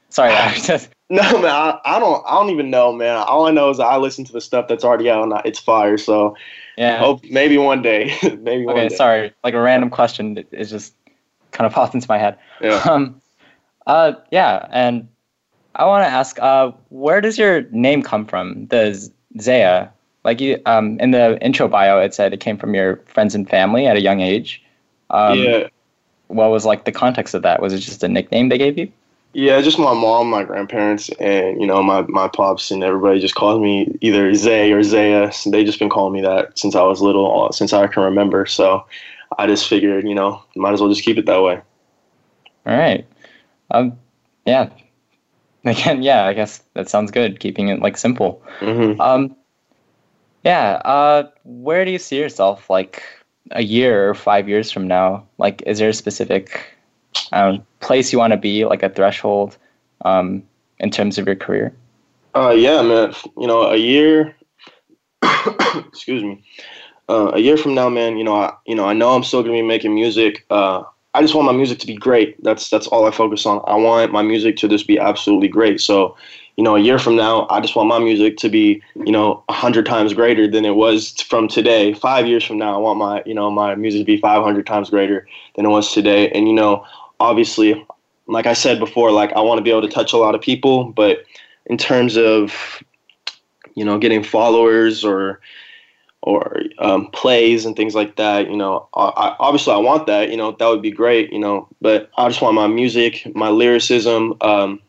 [0.08, 2.24] Sorry, I just No man, I, I don't.
[2.26, 3.16] I don't even know, man.
[3.16, 5.60] All I know is I listen to the stuff that's already out, and I- it's
[5.60, 5.96] fire.
[5.98, 6.36] So
[6.76, 6.98] yeah.
[6.98, 8.96] hope maybe one day, maybe one okay, day.
[8.96, 9.32] sorry.
[9.44, 10.94] Like a random question is just
[11.52, 12.38] kind of popped into my head.
[12.60, 12.82] Yeah.
[12.90, 13.20] Um,
[13.86, 15.06] uh, yeah, and
[15.76, 18.66] I want to ask, uh, where does your name come from?
[18.66, 19.10] The
[19.40, 19.88] Zaya,
[20.24, 23.48] like you, um, in the intro bio, it said it came from your friends and
[23.48, 24.62] family at a young age.
[25.10, 25.68] Um, yeah.
[26.28, 27.60] What was like the context of that?
[27.60, 28.90] Was it just a nickname they gave you?
[29.32, 33.34] Yeah, just my mom, my grandparents, and you know my my pops and everybody just
[33.34, 35.30] calls me either Zay or Zaya.
[35.30, 38.02] So they just been calling me that since I was little, uh, since I can
[38.02, 38.46] remember.
[38.46, 38.86] So
[39.38, 41.60] I just figured, you know, might as well just keep it that way.
[42.64, 43.06] All right.
[43.70, 43.98] Um,
[44.46, 44.70] yeah.
[45.70, 47.40] Again, yeah, I guess that sounds good.
[47.40, 48.40] Keeping it like simple.
[48.60, 49.34] hmm Um,
[50.44, 50.80] yeah.
[50.84, 53.02] Uh, where do you see yourself like
[53.50, 55.26] a year or five years from now?
[55.38, 56.72] Like, is there a specific
[57.32, 59.58] um, place you want to be, like a threshold,
[60.04, 60.44] um,
[60.78, 61.74] in terms of your career?
[62.36, 63.12] Uh, yeah, man.
[63.36, 64.36] You know, a year.
[65.88, 66.44] excuse me.
[67.08, 68.18] Uh, a year from now, man.
[68.18, 70.44] You know, I you know I know I'm still gonna be making music.
[70.50, 70.82] Uh,
[71.16, 72.42] I just want my music to be great.
[72.44, 73.62] That's that's all I focus on.
[73.66, 75.80] I want my music to just be absolutely great.
[75.80, 76.14] So,
[76.56, 79.42] you know, a year from now, I just want my music to be you know
[79.48, 81.94] a hundred times greater than it was from today.
[81.94, 84.66] Five years from now, I want my you know my music to be five hundred
[84.66, 86.28] times greater than it was today.
[86.32, 86.84] And you know,
[87.18, 87.82] obviously,
[88.26, 90.42] like I said before, like I want to be able to touch a lot of
[90.42, 91.24] people, but
[91.64, 92.82] in terms of
[93.74, 95.40] you know getting followers or
[96.22, 100.30] or um, plays and things like that you know I, I, obviously i want that
[100.30, 103.48] you know that would be great you know but i just want my music my
[103.48, 104.80] lyricism um,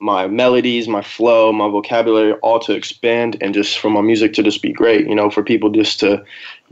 [0.00, 4.42] my melodies my flow my vocabulary all to expand and just for my music to
[4.42, 6.24] just be great you know for people just to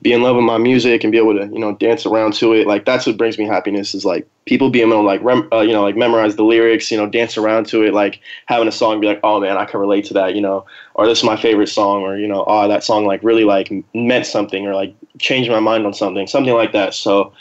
[0.03, 2.53] be in love with my music and be able to you know dance around to
[2.53, 2.67] it.
[2.67, 5.61] Like that's what brings me happiness is like people being able to like rem- uh,
[5.61, 8.73] you know like memorize the lyrics you know dance around to it like having a
[8.73, 10.65] song be like oh man i can relate to that you know
[10.95, 13.73] or this is my favorite song or you know oh that song like really like
[13.95, 16.95] meant something or like changed my mind on something something like that.
[16.95, 17.33] So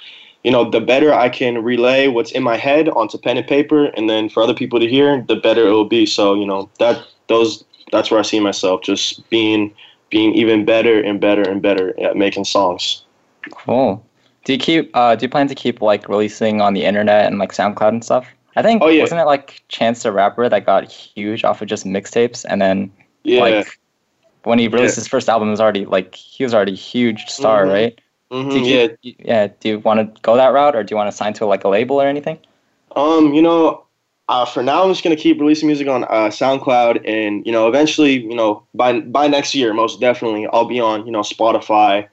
[0.45, 3.85] you know the better i can relay what's in my head onto pen and paper
[3.97, 6.69] and then for other people to hear the better it will be so you know
[6.79, 9.73] that those that's where i see myself just being
[10.11, 13.01] being even better and better and better at making songs
[13.51, 14.03] Cool.
[14.43, 14.89] Do you keep?
[14.95, 18.03] Uh, do you plan to keep like releasing on the internet and like SoundCloud and
[18.03, 18.27] stuff?
[18.55, 19.01] I think Oh, yeah.
[19.01, 22.91] wasn't it like Chance the Rapper that got huge off of just mixtapes, and then
[23.23, 23.79] yeah like
[24.43, 25.01] when he released Yeah.
[25.01, 27.71] his first album, was already like he was already a huge star, Mhm.
[27.71, 28.01] right?
[28.31, 29.47] Mhm, Do you yeah yeah.
[29.59, 31.63] Do you want to go that route, or do you want to sign to like
[31.63, 32.39] a label or anything?
[32.95, 33.85] Um, you know,
[34.27, 37.67] uh, for now, I'm just gonna keep releasing music on uh, SoundCloud, and you know,
[37.67, 42.07] eventually, you know, by by next year, most definitely, I'll be on you know Spotify,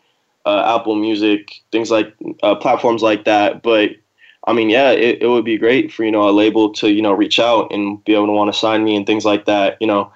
[0.45, 3.63] uh, Apple Music, things like uh, platforms like that.
[3.63, 3.93] But
[4.47, 7.01] I mean, yeah, it, it would be great for you know a label to you
[7.01, 9.79] know reach out and be able to want to sign me and things like that.
[9.81, 10.13] You know,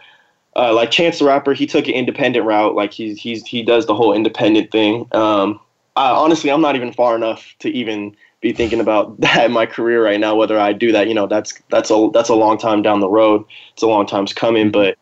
[0.57, 2.75] uh, like Chance the Rapper, he took an independent route.
[2.75, 5.09] Like he's he's he does the whole independent thing.
[5.13, 5.61] Um,
[5.97, 9.67] I, honestly, I'm not even far enough to even be thinking about that in my
[9.67, 10.35] career right now.
[10.35, 13.09] Whether I do that, you know, that's that's a that's a long time down the
[13.09, 13.45] road.
[13.73, 14.97] It's a long time's coming, but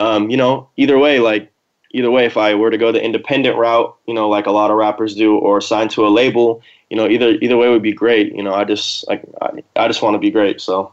[0.00, 1.50] um, you know, either way, like
[1.92, 4.70] either way, if I were to go the independent route, you know, like a lot
[4.70, 7.92] of rappers do, or sign to a label, you know, either either way would be
[7.92, 8.34] great.
[8.34, 10.60] You know, I just like I, I just want to be great.
[10.60, 10.92] So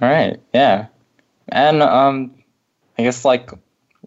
[0.00, 0.86] All right, yeah,
[1.48, 2.34] and um,
[2.98, 3.50] I guess like,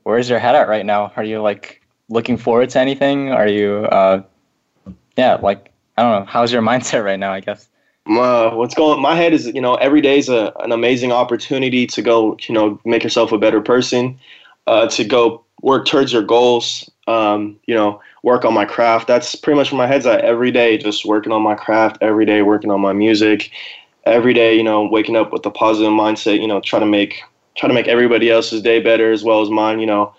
[0.03, 1.11] where's your head at right now?
[1.15, 3.31] Are you like looking forward to anything?
[3.31, 4.23] Are you uh,
[5.17, 6.25] yeah, like I don't know.
[6.31, 7.33] How's your mindset right now?
[7.33, 7.67] I guess.
[8.05, 11.85] my, what's going my head is you know every day is a, an amazing opportunity
[11.87, 14.17] to go you know make yourself a better person
[14.67, 19.35] uh, to go work towards your goals um, you know work on my craft that's
[19.35, 22.41] pretty much where my head's at every day just working on my craft every day
[22.41, 23.51] working on my music
[24.05, 27.21] every day you know waking up with a positive mindset you know try to make
[27.55, 30.13] try to make everybody else's day better as well as mine you know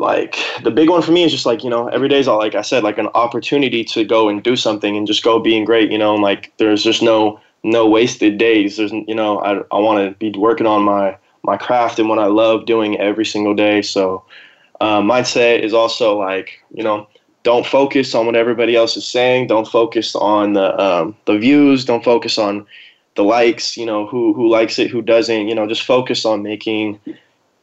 [0.00, 2.54] like the big one for me is just like you know every day is like
[2.54, 5.90] i said like an opportunity to go and do something and just go being great
[5.90, 8.76] you know and like there's just no no wasted days.
[8.76, 12.18] There's you know i, I want to be working on my my craft and what
[12.18, 13.82] i love doing every single day.
[13.82, 14.24] So
[14.80, 17.08] uh, mindset is also like you know
[17.42, 19.46] don't focus on what everybody else is saying.
[19.46, 21.84] Don't focus on the um, the views.
[21.84, 22.66] Don't focus on
[23.14, 25.48] the likes you know who who likes it who doesn't.
[25.48, 27.00] You know just focus on making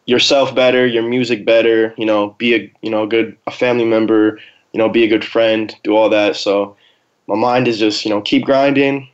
[0.06, 3.86] yourself better, your music better, you know, be a you know a good a family
[3.86, 4.40] member,
[4.74, 6.36] you know, be a good friend, do all that.
[6.36, 6.76] So
[7.28, 9.10] my mind is just, you know, keep grinding,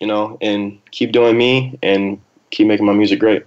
[0.00, 2.20] you know, and keep doing me and
[2.50, 3.44] keep making my music great.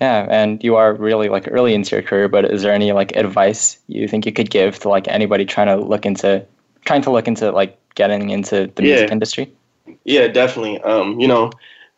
[0.00, 3.16] Yeah, and you are really like early into your career, but is there any like
[3.16, 6.44] advice you think you could give to like anybody trying to look into
[6.84, 9.52] trying to look into like getting into the music industry?
[10.04, 10.80] Yeah, definitely.
[10.82, 11.52] Um, you know,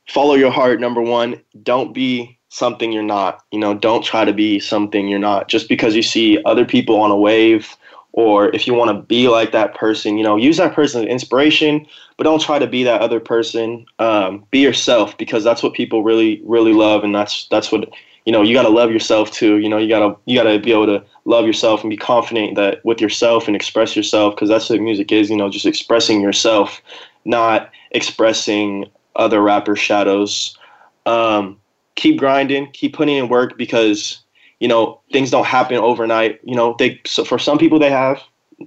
[0.09, 0.79] follow your heart.
[0.79, 3.43] Number one, don't be something you're not.
[3.53, 5.49] You know, don't try to be something you're not.
[5.49, 7.77] Just because you see other people on a wave
[8.17, 11.09] or if you want to be like that person, you know, use that person as
[11.09, 11.87] inspiration,
[12.17, 13.85] but don't try to be that other person.
[13.99, 17.91] Um, be yourself because that's what people really, really love, and that's that's what
[18.25, 18.41] you know.
[18.43, 19.59] You got to love yourself too.
[19.59, 22.83] You know, you gotta you gotta be able to love yourself and be confident that
[22.87, 25.29] with yourself and express yourself because that's what music is.
[25.29, 26.81] You know, just expressing yourself,
[27.27, 30.57] not expressing other rapper shadows.
[31.05, 31.59] Um,
[31.97, 34.21] keep grinding, keep putting in work because
[34.61, 36.41] you know things don't happen overnight.
[36.45, 38.23] You know, they so for some people they have,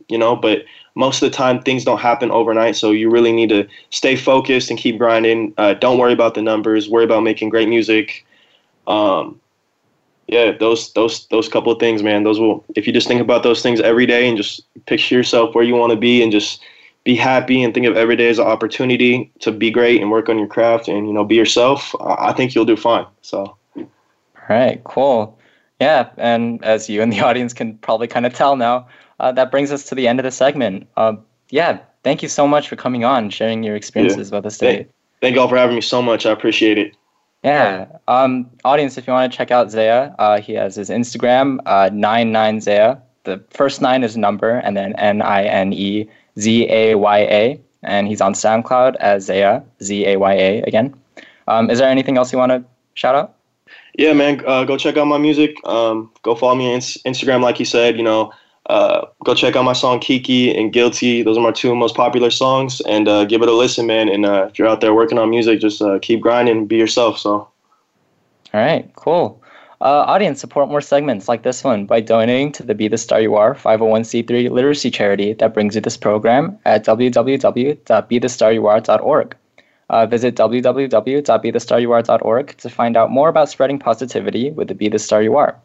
[0.10, 0.64] you know, but
[0.96, 2.76] most of the time things don't happen overnight.
[2.76, 5.54] So you really need to stay focused and keep grinding.
[5.58, 6.90] Uh, don't worry about the numbers.
[6.90, 8.26] Worry about making great music.
[8.88, 9.40] Um,
[10.28, 12.24] yeah, those those those couple of things, man.
[12.24, 15.56] Those will if you just think about those things every day and just picture yourself
[15.56, 16.62] where you want to be and just
[17.10, 20.30] be happy and think of every day as an opportunity to be great and work
[20.30, 21.96] on your craft and you know be yourself.
[22.00, 23.08] I think you'll do fine.
[23.24, 23.58] So.
[23.76, 23.88] All
[24.48, 25.40] right, cool.
[25.80, 28.88] Yeah, and as you and the audience can probably kind of tell now,
[29.20, 30.88] uh, that brings us to the end of the segment.
[30.98, 31.16] Uh,
[31.50, 34.38] yeah, thank you so much for coming on, sharing your experiences yeah.
[34.38, 34.76] with us today.
[34.76, 34.92] Thank,
[35.22, 36.28] thank you all for having me so much.
[36.28, 36.96] I appreciate it.
[37.44, 37.88] Yeah.
[38.08, 41.90] Um, audience, if you want to check out Zaya, uh, he has his Instagram, uh,
[41.90, 43.02] 99Zaya.
[43.24, 46.08] The first nine is number, and then N I N E
[46.40, 47.62] Z A Y A.
[47.82, 50.94] And he's on SoundCloud as Zaya, Z A Y A again.
[51.48, 52.64] Um, is there anything else you want to
[52.94, 53.36] shout out?
[53.98, 55.56] Yeah, man, uh, go check out my music.
[55.66, 57.98] Um, go follow me on Instagram, like you said.
[57.98, 58.32] You know,
[58.68, 61.24] uh, go check out my song Kiki and Guilty.
[61.24, 64.08] Those are my two most popular songs, and uh, give it a listen, man.
[64.10, 67.18] And uh, if you're out there working on music, just uh, keep grinding, be yourself.
[67.18, 67.52] So, all
[68.54, 69.39] right, cool.
[69.82, 73.22] Uh, audience, support more segments like this one by donating to the Be the Star
[73.22, 79.38] You Are 501c3 literacy charity that brings you this program at www.bethestaryouare.org.
[79.90, 85.24] Uh, visit www.bethestaryouare.org to find out more about spreading positivity with the Be the Star
[85.24, 85.58] You Are.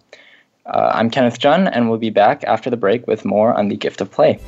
[0.64, 3.76] Uh, I'm Kenneth Jun, and we'll be back after the break with more on the
[3.76, 4.38] gift of play.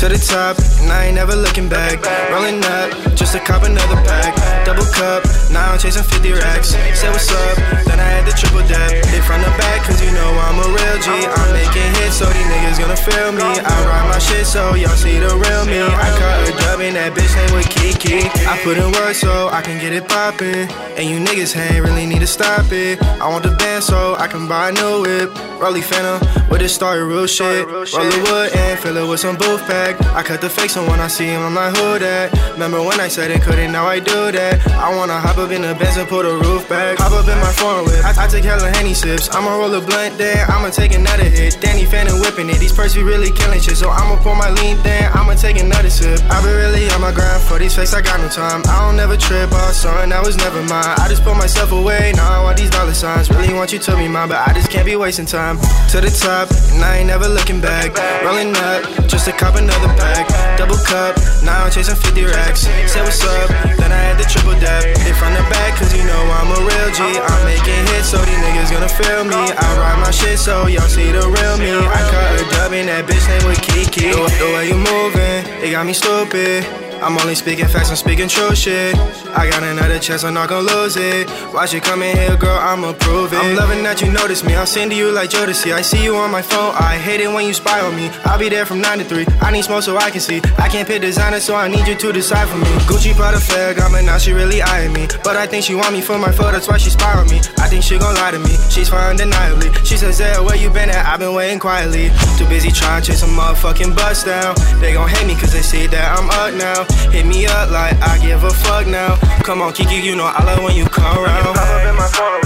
[0.00, 2.00] To the top, and I ain't never looking back.
[2.32, 4.32] Rolling up, just to cop another pack.
[4.64, 6.72] Double cup, now I'm chasing 50 racks.
[6.72, 8.88] Say what's up, then I had the triple dap.
[9.12, 11.12] Hit from the back, cause you know I'm a real G.
[11.12, 13.44] I'm making hits, so these niggas gonna feel me.
[13.44, 15.84] I ride my shit, so y'all see the real me.
[15.84, 18.24] I caught a dub in that bitch name with Kiki.
[18.48, 20.64] I put in work so I can get it poppin'.
[20.96, 23.02] And you niggas ain't really need to stop it.
[23.20, 25.28] I want the band so I can buy a new whip.
[25.60, 27.66] Rolly Phantom, with this story real shit.
[27.66, 29.89] Roll the wood and fill it with some booth pack.
[30.14, 32.32] I cut the fake, so when I see him, I'm like, who that?
[32.52, 34.66] Remember when I said it couldn't, now I do that.
[34.76, 36.98] I wanna hop up in the Benz and pull the roof back.
[36.98, 38.04] Hop up in my foreign whip.
[38.04, 39.28] I, I take hella Henny sips.
[39.30, 41.60] I'ma roll a blunt there, I'ma take another hit.
[41.60, 42.58] Danny Phantom whipping it.
[42.58, 45.90] These perks be really killing shit, so I'ma pour my lean there, I'ma take another
[45.90, 46.20] sip.
[46.30, 48.62] I be really on my grind for these fakes, I got no time.
[48.66, 50.96] I don't never trip off, son, that was never mine.
[50.98, 53.30] I just put myself away, now I want these dollar signs.
[53.30, 55.58] Really want you to be mine, but I just can't be wasting time.
[55.90, 57.96] To the top, and I ain't never looking back.
[58.24, 60.28] Rolling up, just to cop another another pack.
[60.58, 62.60] Double cup, now I'm chasing 50 racks.
[62.60, 64.84] Say what's up, then I had the triple dap.
[64.84, 67.02] Hit from the back, cause you know I'm a real G.
[67.02, 69.52] I'm making hits, so these niggas gonna feel me.
[69.56, 71.72] I ride my shit, so y'all see the real me.
[71.72, 74.12] I caught a dub in that bitch name with Kiki.
[74.12, 76.89] The way you moving, it got me stupid.
[77.02, 78.94] I'm only speaking facts, I'm speaking true shit.
[79.34, 81.28] I got another chance, I'm not gonna lose it.
[81.52, 83.38] Watch you come in here, girl, I'ma prove it.
[83.38, 84.54] I'm loving that you notice me.
[84.54, 85.72] I'll send to you like Jodeci.
[85.72, 88.10] I see you on my phone, I hate it when you spy on me.
[88.24, 89.26] I'll be there from 9 to 3.
[89.40, 90.42] I need smoke so I can see.
[90.58, 92.70] I can't pick designer, so I need you to decide for me.
[92.84, 95.08] Gucci Prada flag, I'm now she really eyeing me.
[95.24, 97.38] But I think she want me for my photo, that's why she spy on me.
[97.58, 99.72] I think she gon' lie to me, she's fine undeniably.
[99.84, 101.06] She says, Zaya, where you been at?
[101.06, 102.10] I've been waiting quietly.
[102.36, 104.54] Too busy trying to chase a motherfucking bust down.
[104.80, 106.89] They gon' hate me cause they see that I'm up now.
[107.10, 109.16] Hit me up like I give a fuck now.
[109.42, 111.54] Come on, Kiki, you know I love when you come around.
[111.54, 112.40] Pop up in my phone.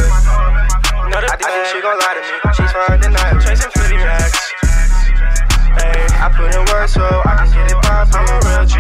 [1.15, 2.37] I think she gon' lie to me.
[2.57, 4.53] She's fine tonight, chasing 50 racks.
[5.79, 8.21] Hey, I put in work so I can get it poppin'.
[8.21, 8.79] I'm a real G.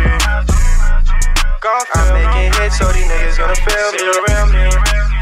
[1.95, 5.14] I'm making hits so these niggas gonna feel me.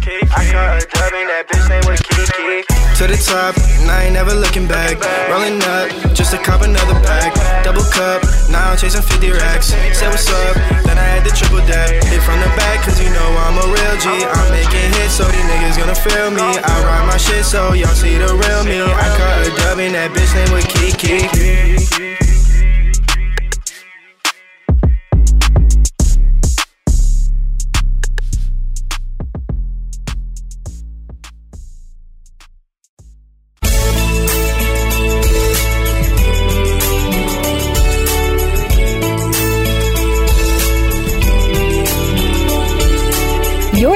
[0.00, 0.32] Around me.
[0.32, 2.64] I caught her dubbing that bitch name was Kiki.
[2.96, 4.96] To the top, and I ain't never looking back.
[5.28, 7.36] Rolling up, just to cop another pack.
[7.64, 9.72] Double cup, now I'm chasing 50 racks.
[9.72, 11.90] Say what's up, then I had the triple dap.
[12.08, 14.08] Hit from the back, cause you know I'm a real G.
[14.08, 16.44] I'm making hits, so these niggas gonna feel me.
[16.44, 18.80] I ride my shit, so y'all see the real me.
[18.80, 22.29] I caught her dubbing that bitch name was Kiki.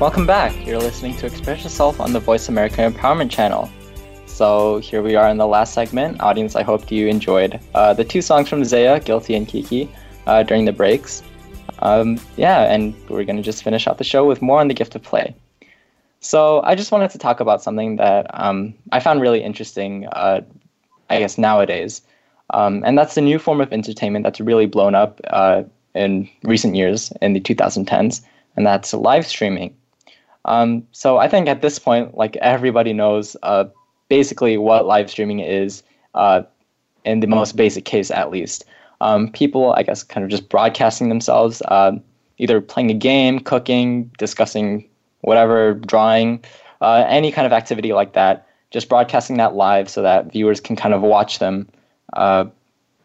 [0.00, 0.64] Welcome back.
[0.64, 3.68] You're listening to Express Yourself on the Voice America Empowerment Channel.
[4.26, 6.20] So here we are in the last segment.
[6.20, 9.90] Audience, I hope you enjoyed uh, the two songs from Zaya, Guilty and Kiki,
[10.28, 11.24] uh, during the breaks.
[11.80, 14.74] Um, yeah, and we're going to just finish out the show with more on the
[14.74, 15.34] gift of play.
[16.20, 20.42] So I just wanted to talk about something that um, I found really interesting, uh,
[21.10, 22.02] I guess, nowadays.
[22.50, 25.64] Um, and that's the new form of entertainment that's really blown up uh,
[25.96, 28.20] in recent years in the 2010s,
[28.54, 29.74] and that's live streaming.
[30.44, 33.64] Um, so I think at this point, like everybody knows uh,
[34.08, 35.82] basically what live streaming is,
[36.14, 36.42] uh,
[37.04, 38.64] in the most basic case at least.
[39.00, 41.92] Um, people, I guess, kind of just broadcasting themselves, uh,
[42.38, 44.88] either playing a game, cooking, discussing
[45.20, 46.44] whatever, drawing,
[46.80, 50.76] uh, any kind of activity like that, just broadcasting that live so that viewers can
[50.76, 51.68] kind of watch them,
[52.14, 52.44] uh,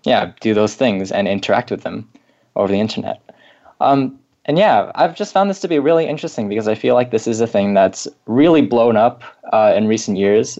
[0.04, 2.10] yeah, do those things and interact with them
[2.56, 3.22] over the internet.
[3.80, 7.12] Um, and yeah, I've just found this to be really interesting because I feel like
[7.12, 9.24] this is a thing that's really blown up
[9.54, 10.60] uh, in recent years,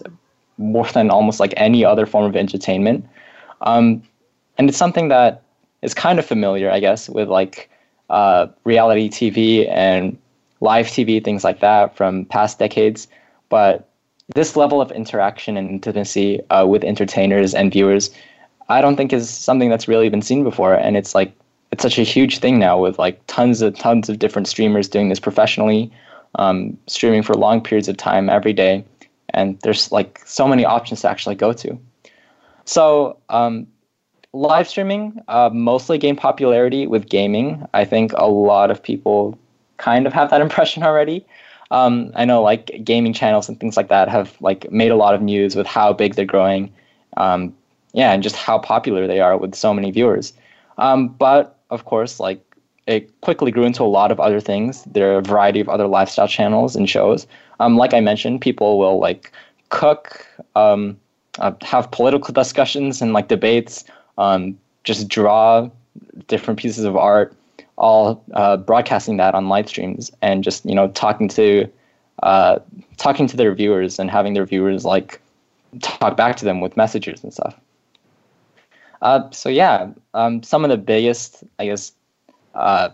[0.56, 3.06] more than almost like any other form of entertainment.
[3.60, 4.02] Um,
[4.56, 5.42] and it's something that
[5.82, 7.68] is kind of familiar, I guess, with like
[8.08, 10.16] uh, reality TV and
[10.60, 13.06] live TV, things like that from past decades.
[13.50, 13.88] But
[14.34, 18.08] this level of interaction and intimacy uh, with entertainers and viewers,
[18.70, 20.74] I don't think is something that's really been seen before.
[20.74, 21.34] And it's like
[21.74, 25.08] it's such a huge thing now with like tons of tons of different streamers doing
[25.08, 25.90] this professionally,
[26.36, 28.84] um, streaming for long periods of time every day,
[29.30, 31.76] and there's like so many options to actually go to.
[32.64, 33.66] So um,
[34.32, 37.66] live streaming uh, mostly gained popularity with gaming.
[37.74, 39.36] I think a lot of people
[39.76, 41.26] kind of have that impression already.
[41.72, 45.16] Um, I know like gaming channels and things like that have like made a lot
[45.16, 46.72] of news with how big they're growing.
[47.16, 47.52] Um,
[47.94, 50.34] yeah, and just how popular they are with so many viewers.
[50.78, 52.40] Um, but of course, like
[52.86, 54.84] it quickly grew into a lot of other things.
[54.84, 57.26] There are a variety of other lifestyle channels and shows.
[57.60, 59.32] Um, like I mentioned, people will like
[59.70, 60.98] cook, um,
[61.38, 63.84] uh, have political discussions and like debates,
[64.18, 65.68] um, just draw
[66.28, 67.34] different pieces of art,
[67.76, 71.66] all uh, broadcasting that on live streams and just you know talking to
[72.22, 72.58] uh,
[72.96, 75.20] talking to their viewers and having their viewers like
[75.80, 77.58] talk back to them with messages and stuff.
[79.04, 81.92] Uh, so yeah, um, some of the biggest, I guess,
[82.54, 82.88] uh,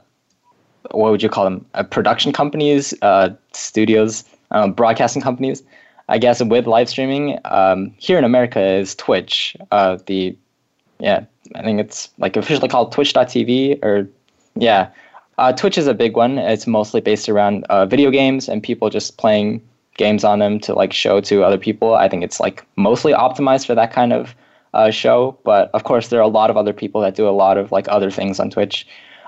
[0.90, 1.64] what would you call them?
[1.74, 5.62] Uh, production companies, uh, studios, um, broadcasting companies.
[6.08, 9.56] I guess with live streaming um, here in America is Twitch.
[9.70, 10.36] Uh, the
[10.98, 14.08] yeah, I think it's like officially called Twitch.tv or
[14.56, 14.90] yeah.
[15.38, 16.38] Uh, Twitch is a big one.
[16.38, 19.62] It's mostly based around video games and people just playing
[19.96, 21.94] games on them to like show to other people.
[21.94, 24.34] I think it's like mostly optimized for that kind of
[24.74, 25.38] uh, show.
[25.44, 27.72] But of course, there are a lot of other people that do a lot of
[27.72, 28.86] like other things on Twitch.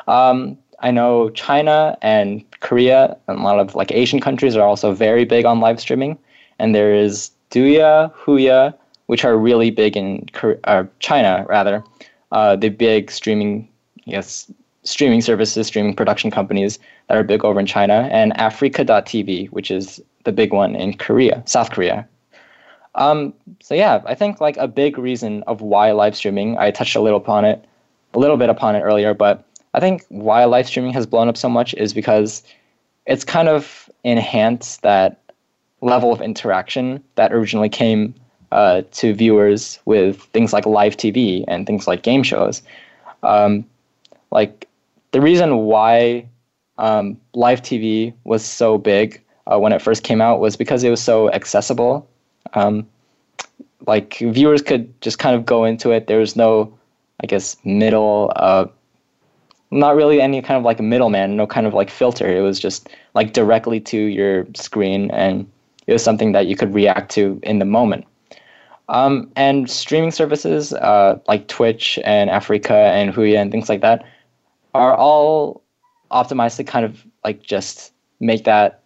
[0.09, 4.93] Um, I know China and Korea and a lot of like Asian countries are also
[4.93, 6.18] very big on live streaming.
[6.59, 8.74] And there is Douyu, Huya,
[9.07, 11.84] which are really big in Korea, uh, China rather.
[12.32, 13.68] Uh, the big streaming,
[14.05, 14.51] yes,
[14.84, 16.78] streaming services, streaming production companies
[17.09, 21.43] that are big over in China, and AfreecaTV, which is the big one in Korea,
[21.47, 22.09] South Korea.
[22.95, 26.97] Um, so yeah, I think like a big reason of why live streaming, I touched
[26.97, 27.64] a little upon it,
[28.14, 31.36] a little bit upon it earlier, but I think why live streaming has blown up
[31.36, 32.43] so much is because
[33.07, 35.20] it's kind of enhanced that
[35.80, 38.14] level of interaction that originally came
[38.53, 42.62] uh, to viewers with things like live TV and things like game shows.
[43.22, 43.64] Um,
[44.30, 44.68] like
[45.12, 46.28] the reason why
[46.78, 50.90] um, live TV was so big uh, when it first came out was because it
[50.90, 52.07] was so accessible
[52.55, 52.86] um,
[53.86, 56.07] like viewers could just kind of go into it.
[56.07, 56.72] There was no,
[57.22, 58.66] I guess, middle, uh,
[59.70, 62.28] not really any kind of like a middleman, no kind of like filter.
[62.28, 65.50] It was just like directly to your screen, and
[65.86, 68.07] it was something that you could react to in the moment.
[68.88, 74.05] Um, and streaming services uh, like Twitch and Afreeca and Huya and things like that
[74.74, 75.62] are all
[76.11, 78.82] optimized to kind of like just make that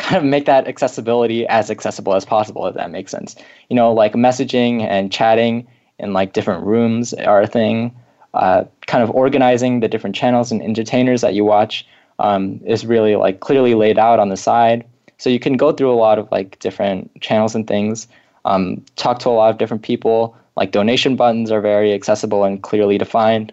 [0.00, 3.36] kind of make that accessibility as accessible as possible, if that makes sense.
[3.68, 5.66] You know, like messaging and chatting
[5.98, 7.94] in like different rooms are a thing.
[8.34, 11.86] uh, kind of organizing the different channels and entertainers that you watch
[12.18, 14.84] um, is really like clearly laid out on the side.
[15.18, 18.06] So you can go through a lot of like different channels and things,
[18.44, 20.36] um, talk to a lot of different people.
[20.56, 23.52] Like donation buttons are very accessible and clearly defined.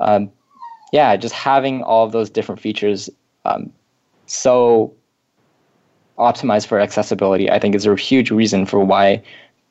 [0.00, 0.30] Um,
[0.92, 3.10] yeah, just having all of those different features
[3.44, 3.72] um,
[4.26, 4.94] so
[6.18, 9.22] optimized for accessibility, I think is a huge reason for why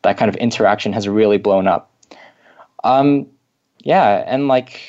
[0.02, 1.92] that kind of interaction has really blown up.
[2.84, 3.28] Um,
[3.80, 4.82] yeah, and like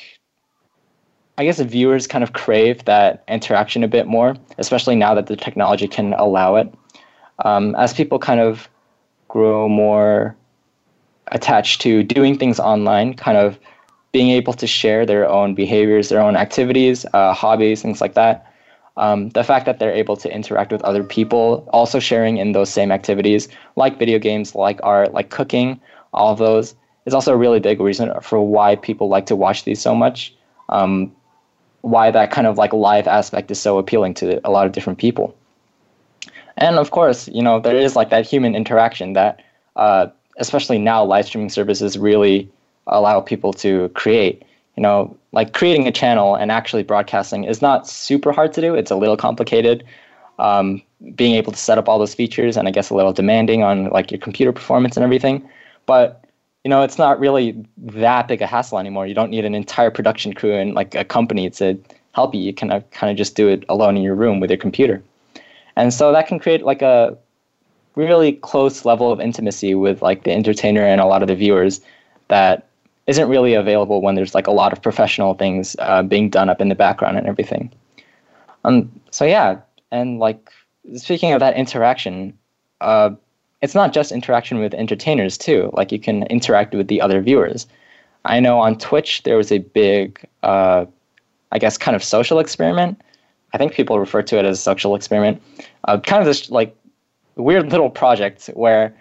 [1.37, 5.35] I guess viewers kind of crave that interaction a bit more, especially now that the
[5.35, 6.73] technology can allow it.
[7.43, 8.69] Um, as people kind of
[9.27, 10.35] grow more
[11.31, 13.59] attached to doing things online, kind of
[14.13, 18.49] being able to share their own behaviors, their own activities, uh, hobbies, things like that.
[18.97, 22.69] Um, the fact that they're able to interact with other people, also sharing in those
[22.69, 25.79] same activities, like video games, like art, like cooking,
[26.13, 26.75] all of those,
[27.05, 30.33] is also a really big reason for why people like to watch these so much.
[30.69, 31.11] Um,
[31.81, 34.97] why that kind of like live aspect is so appealing to a lot of different
[34.97, 35.35] people.
[36.57, 39.41] And of course, you know, there is like that human interaction that,
[39.75, 42.49] uh, especially now, live streaming services really
[42.87, 44.43] allow people to create.
[44.75, 48.75] You know, like creating a channel and actually broadcasting is not super hard to do.
[48.75, 49.83] It's a little complicated.
[50.37, 50.81] Um,
[51.15, 53.85] being able to set up all those features and I guess a little demanding on
[53.89, 55.47] like your computer performance and everything.
[55.85, 56.25] But
[56.65, 59.05] you know, it's not really that big a hassle anymore.
[59.05, 61.79] You don't need an entire production crew and like a company to
[62.13, 62.41] help you.
[62.41, 65.03] You can uh, kind of just do it alone in your room with your computer.
[65.75, 67.17] And so that can create like a
[67.95, 71.81] really close level of intimacy with like the entertainer and a lot of the viewers
[72.29, 72.67] that
[73.07, 76.59] isn't really available when there's like a lot of professional things uh, being done up
[76.59, 77.71] in the background and everything.
[78.63, 79.59] Um, so yeah,
[79.91, 80.51] and like
[80.95, 82.37] speaking of that interaction,
[82.81, 83.11] uh,
[83.61, 85.69] it's not just interaction with entertainers too.
[85.73, 87.67] Like you can interact with the other viewers.
[88.25, 90.85] I know on Twitch there was a big, uh,
[91.51, 92.99] I guess, kind of social experiment.
[93.53, 95.41] I think people refer to it as a social experiment.
[95.85, 96.75] Uh, kind of this like
[97.35, 98.95] weird little project where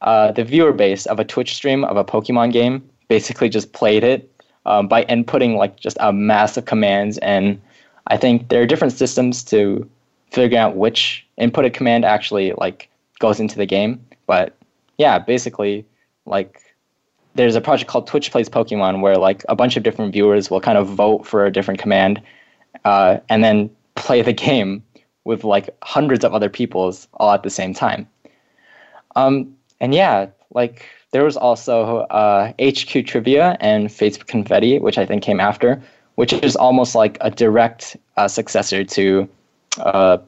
[0.00, 4.04] uh, the viewer base of a Twitch stream of a Pokemon game basically just played
[4.04, 4.30] it
[4.66, 7.18] um, by inputting like just a mass of commands.
[7.18, 7.60] And
[8.06, 9.90] I think there are different systems to
[10.30, 12.88] figure out which inputted command actually like
[13.18, 14.00] goes into the game.
[14.26, 14.56] But
[14.96, 15.84] yeah, basically,
[16.24, 16.62] like
[17.34, 20.60] there's a project called Twitch Plays Pokemon where like a bunch of different viewers will
[20.60, 22.22] kind of vote for a different command,
[22.84, 24.84] uh, and then play the game
[25.24, 28.06] with like hundreds of other people's all at the same time.
[29.16, 35.06] Um, and yeah, like there was also uh, HQ Trivia and Facebook Confetti, which I
[35.06, 35.82] think came after,
[36.14, 39.28] which is almost like a direct uh, successor to
[39.78, 40.18] uh,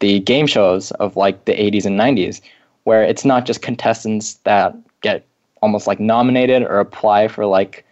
[0.00, 2.40] the game shows of like the 80s and 90s,
[2.84, 5.26] where it's not just contestants that get
[5.62, 7.84] almost like nominated or apply for like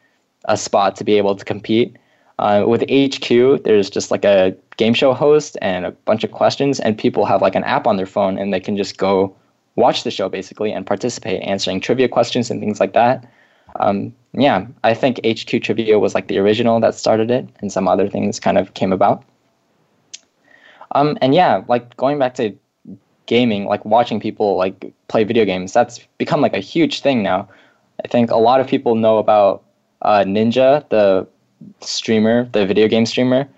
[0.47, 1.97] a spot to be able to compete.
[2.39, 6.81] Uh, with HQ, there's just like a game show host and a bunch of questions,
[6.81, 9.35] and people have like an app on their phone and they can just go
[9.77, 13.31] watch the show basically and participate, answering trivia questions and things like that.
[13.81, 17.89] Um, yeah, I think HQ Trivia was like the original that started it, and some
[17.89, 19.25] other things kind of came about.
[20.93, 22.55] Um, and yeah, like going back to
[23.27, 27.49] gaming, like watching people like play video games, that's become like a huge thing now.
[28.05, 29.65] I think a lot of people know about
[30.03, 31.27] uh, Ninja, the
[31.81, 33.49] streamer, the video game streamer,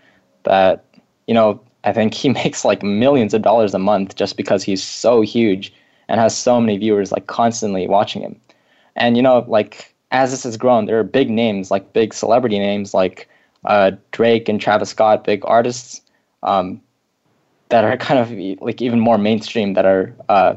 [0.44, 0.84] that
[1.26, 4.82] you know I think he makes like millions of dollars a month just because he's
[4.82, 5.72] so huge
[6.08, 8.40] and has so many viewers like constantly watching him.
[8.94, 12.58] And you know, like as this has grown, there are big names like big celebrity
[12.58, 13.28] names like
[13.64, 16.00] uh, Drake and Travis Scott, big artists.
[16.42, 16.80] Um,
[17.68, 20.56] that are kind of like even more mainstream that are uh,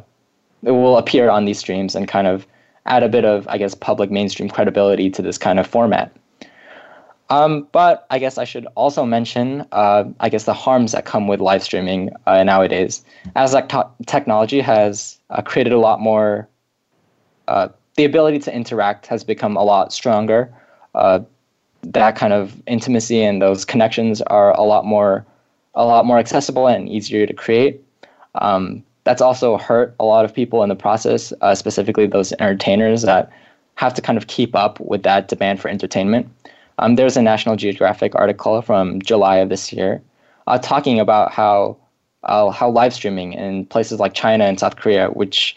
[0.61, 2.45] will appear on these streams and kind of
[2.85, 6.15] add a bit of I guess public mainstream credibility to this kind of format.
[7.31, 11.27] Um, but I guess I should also mention uh, I guess the harms that come
[11.27, 13.03] with live streaming uh, nowadays,
[13.35, 13.69] as that
[14.07, 16.47] technology has uh, created a lot more.
[17.47, 20.53] Uh, the ability to interact has become a lot stronger.
[20.95, 21.19] Uh,
[21.83, 25.25] that kind of intimacy and those connections are a lot more
[25.75, 27.81] a lot more accessible and easier to create.
[28.35, 33.03] Um, that's also hurt a lot of people in the process, uh, specifically those entertainers
[33.03, 33.31] that
[33.75, 36.27] have to kind of keep up with that demand for entertainment.
[36.79, 40.01] Um, there's a National Geographic article from July of this year
[40.47, 41.77] uh, talking about how
[42.23, 45.55] uh, how live streaming in places like China and South Korea, which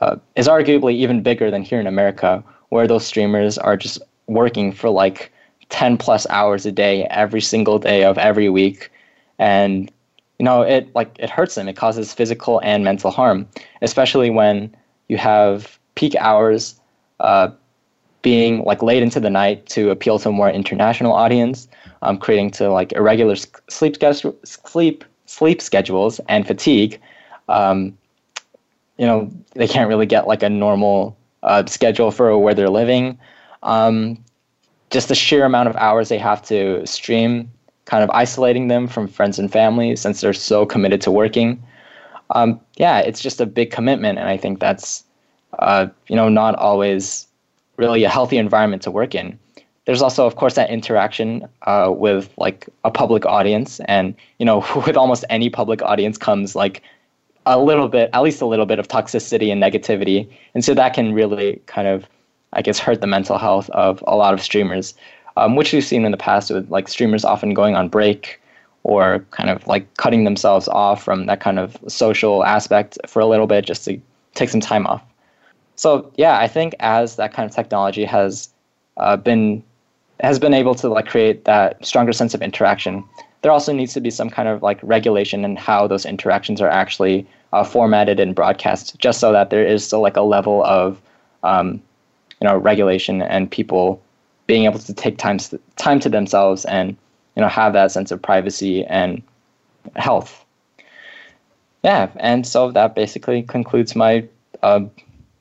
[0.00, 4.72] uh, is arguably even bigger than here in America, where those streamers are just working
[4.72, 5.32] for like
[5.68, 8.90] 10 plus hours a day every single day of every week.
[9.38, 9.90] And
[10.38, 11.68] you know it like it hurts them.
[11.68, 13.46] It causes physical and mental harm
[13.82, 14.74] especially when
[15.08, 16.80] you have peak hours
[17.20, 17.48] uh,
[18.24, 21.68] being like late into the night to appeal to a more international audience,
[22.02, 23.36] um, creating to like irregular
[23.68, 23.96] sleep
[24.44, 26.98] sleep sleep schedules and fatigue.
[27.48, 27.96] Um,
[28.96, 33.18] you know, they can't really get like a normal uh, schedule for where they're living.
[33.62, 34.24] Um,
[34.90, 37.50] just the sheer amount of hours they have to stream,
[37.84, 41.62] kind of isolating them from friends and family since they're so committed to working.
[42.30, 45.04] Um, yeah, it's just a big commitment, and I think that's
[45.58, 47.28] uh, you know not always
[47.76, 49.38] really a healthy environment to work in.
[49.86, 54.64] There's also, of course, that interaction uh, with like a public audience, and you know,
[54.86, 56.82] with almost any public audience comes like
[57.46, 60.94] a little bit, at least a little bit of toxicity and negativity, and so that
[60.94, 62.06] can really kind of,
[62.54, 64.94] I guess, hurt the mental health of a lot of streamers,
[65.36, 68.40] um, which we've seen in the past with like streamers often going on break
[68.84, 73.26] or kind of like cutting themselves off from that kind of social aspect for a
[73.26, 73.98] little bit just to
[74.34, 75.02] take some time off.
[75.76, 78.48] So yeah, I think as that kind of technology has
[78.96, 79.62] uh, been
[80.20, 83.04] has been able to like create that stronger sense of interaction,
[83.42, 86.68] there also needs to be some kind of like regulation in how those interactions are
[86.68, 91.00] actually uh, formatted and broadcast, just so that there is still like a level of
[91.42, 91.82] um,
[92.40, 94.00] you know regulation and people
[94.46, 96.96] being able to take time to, time to themselves and
[97.36, 99.22] you know have that sense of privacy and
[99.96, 100.44] health.
[101.82, 104.26] Yeah, and so that basically concludes my
[104.62, 104.80] uh,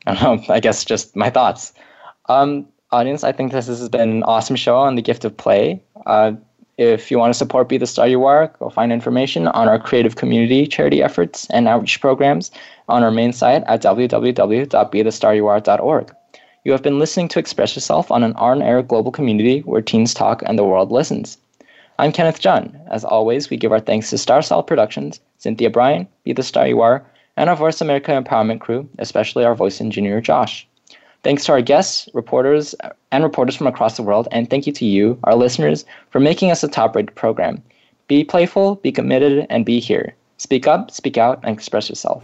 [0.05, 1.73] I I guess just my thoughts.
[2.29, 5.81] Um, audience, I think this has been an awesome show on the gift of play.
[6.05, 6.33] Uh,
[6.77, 9.77] if you want to support Be the Star You Are, go find information on our
[9.77, 12.49] creative community charity efforts and outreach programs
[12.89, 16.15] on our main site at www.bethestaryouare.org.
[16.65, 20.41] You have been listening to Express Yourself on an on-air global community where teens talk
[20.45, 21.37] and the world listens.
[21.99, 22.79] I'm Kenneth John.
[22.89, 26.67] As always, we give our thanks to Star Style Productions, Cynthia Brian, Be the Star
[26.67, 27.05] You Are,
[27.37, 30.67] and our Voice America Empowerment crew, especially our voice engineer, Josh.
[31.23, 32.75] Thanks to our guests, reporters,
[33.11, 36.51] and reporters from across the world, and thank you to you, our listeners, for making
[36.51, 37.63] us a top rated program.
[38.07, 40.13] Be playful, be committed, and be here.
[40.37, 42.23] Speak up, speak out, and express yourself.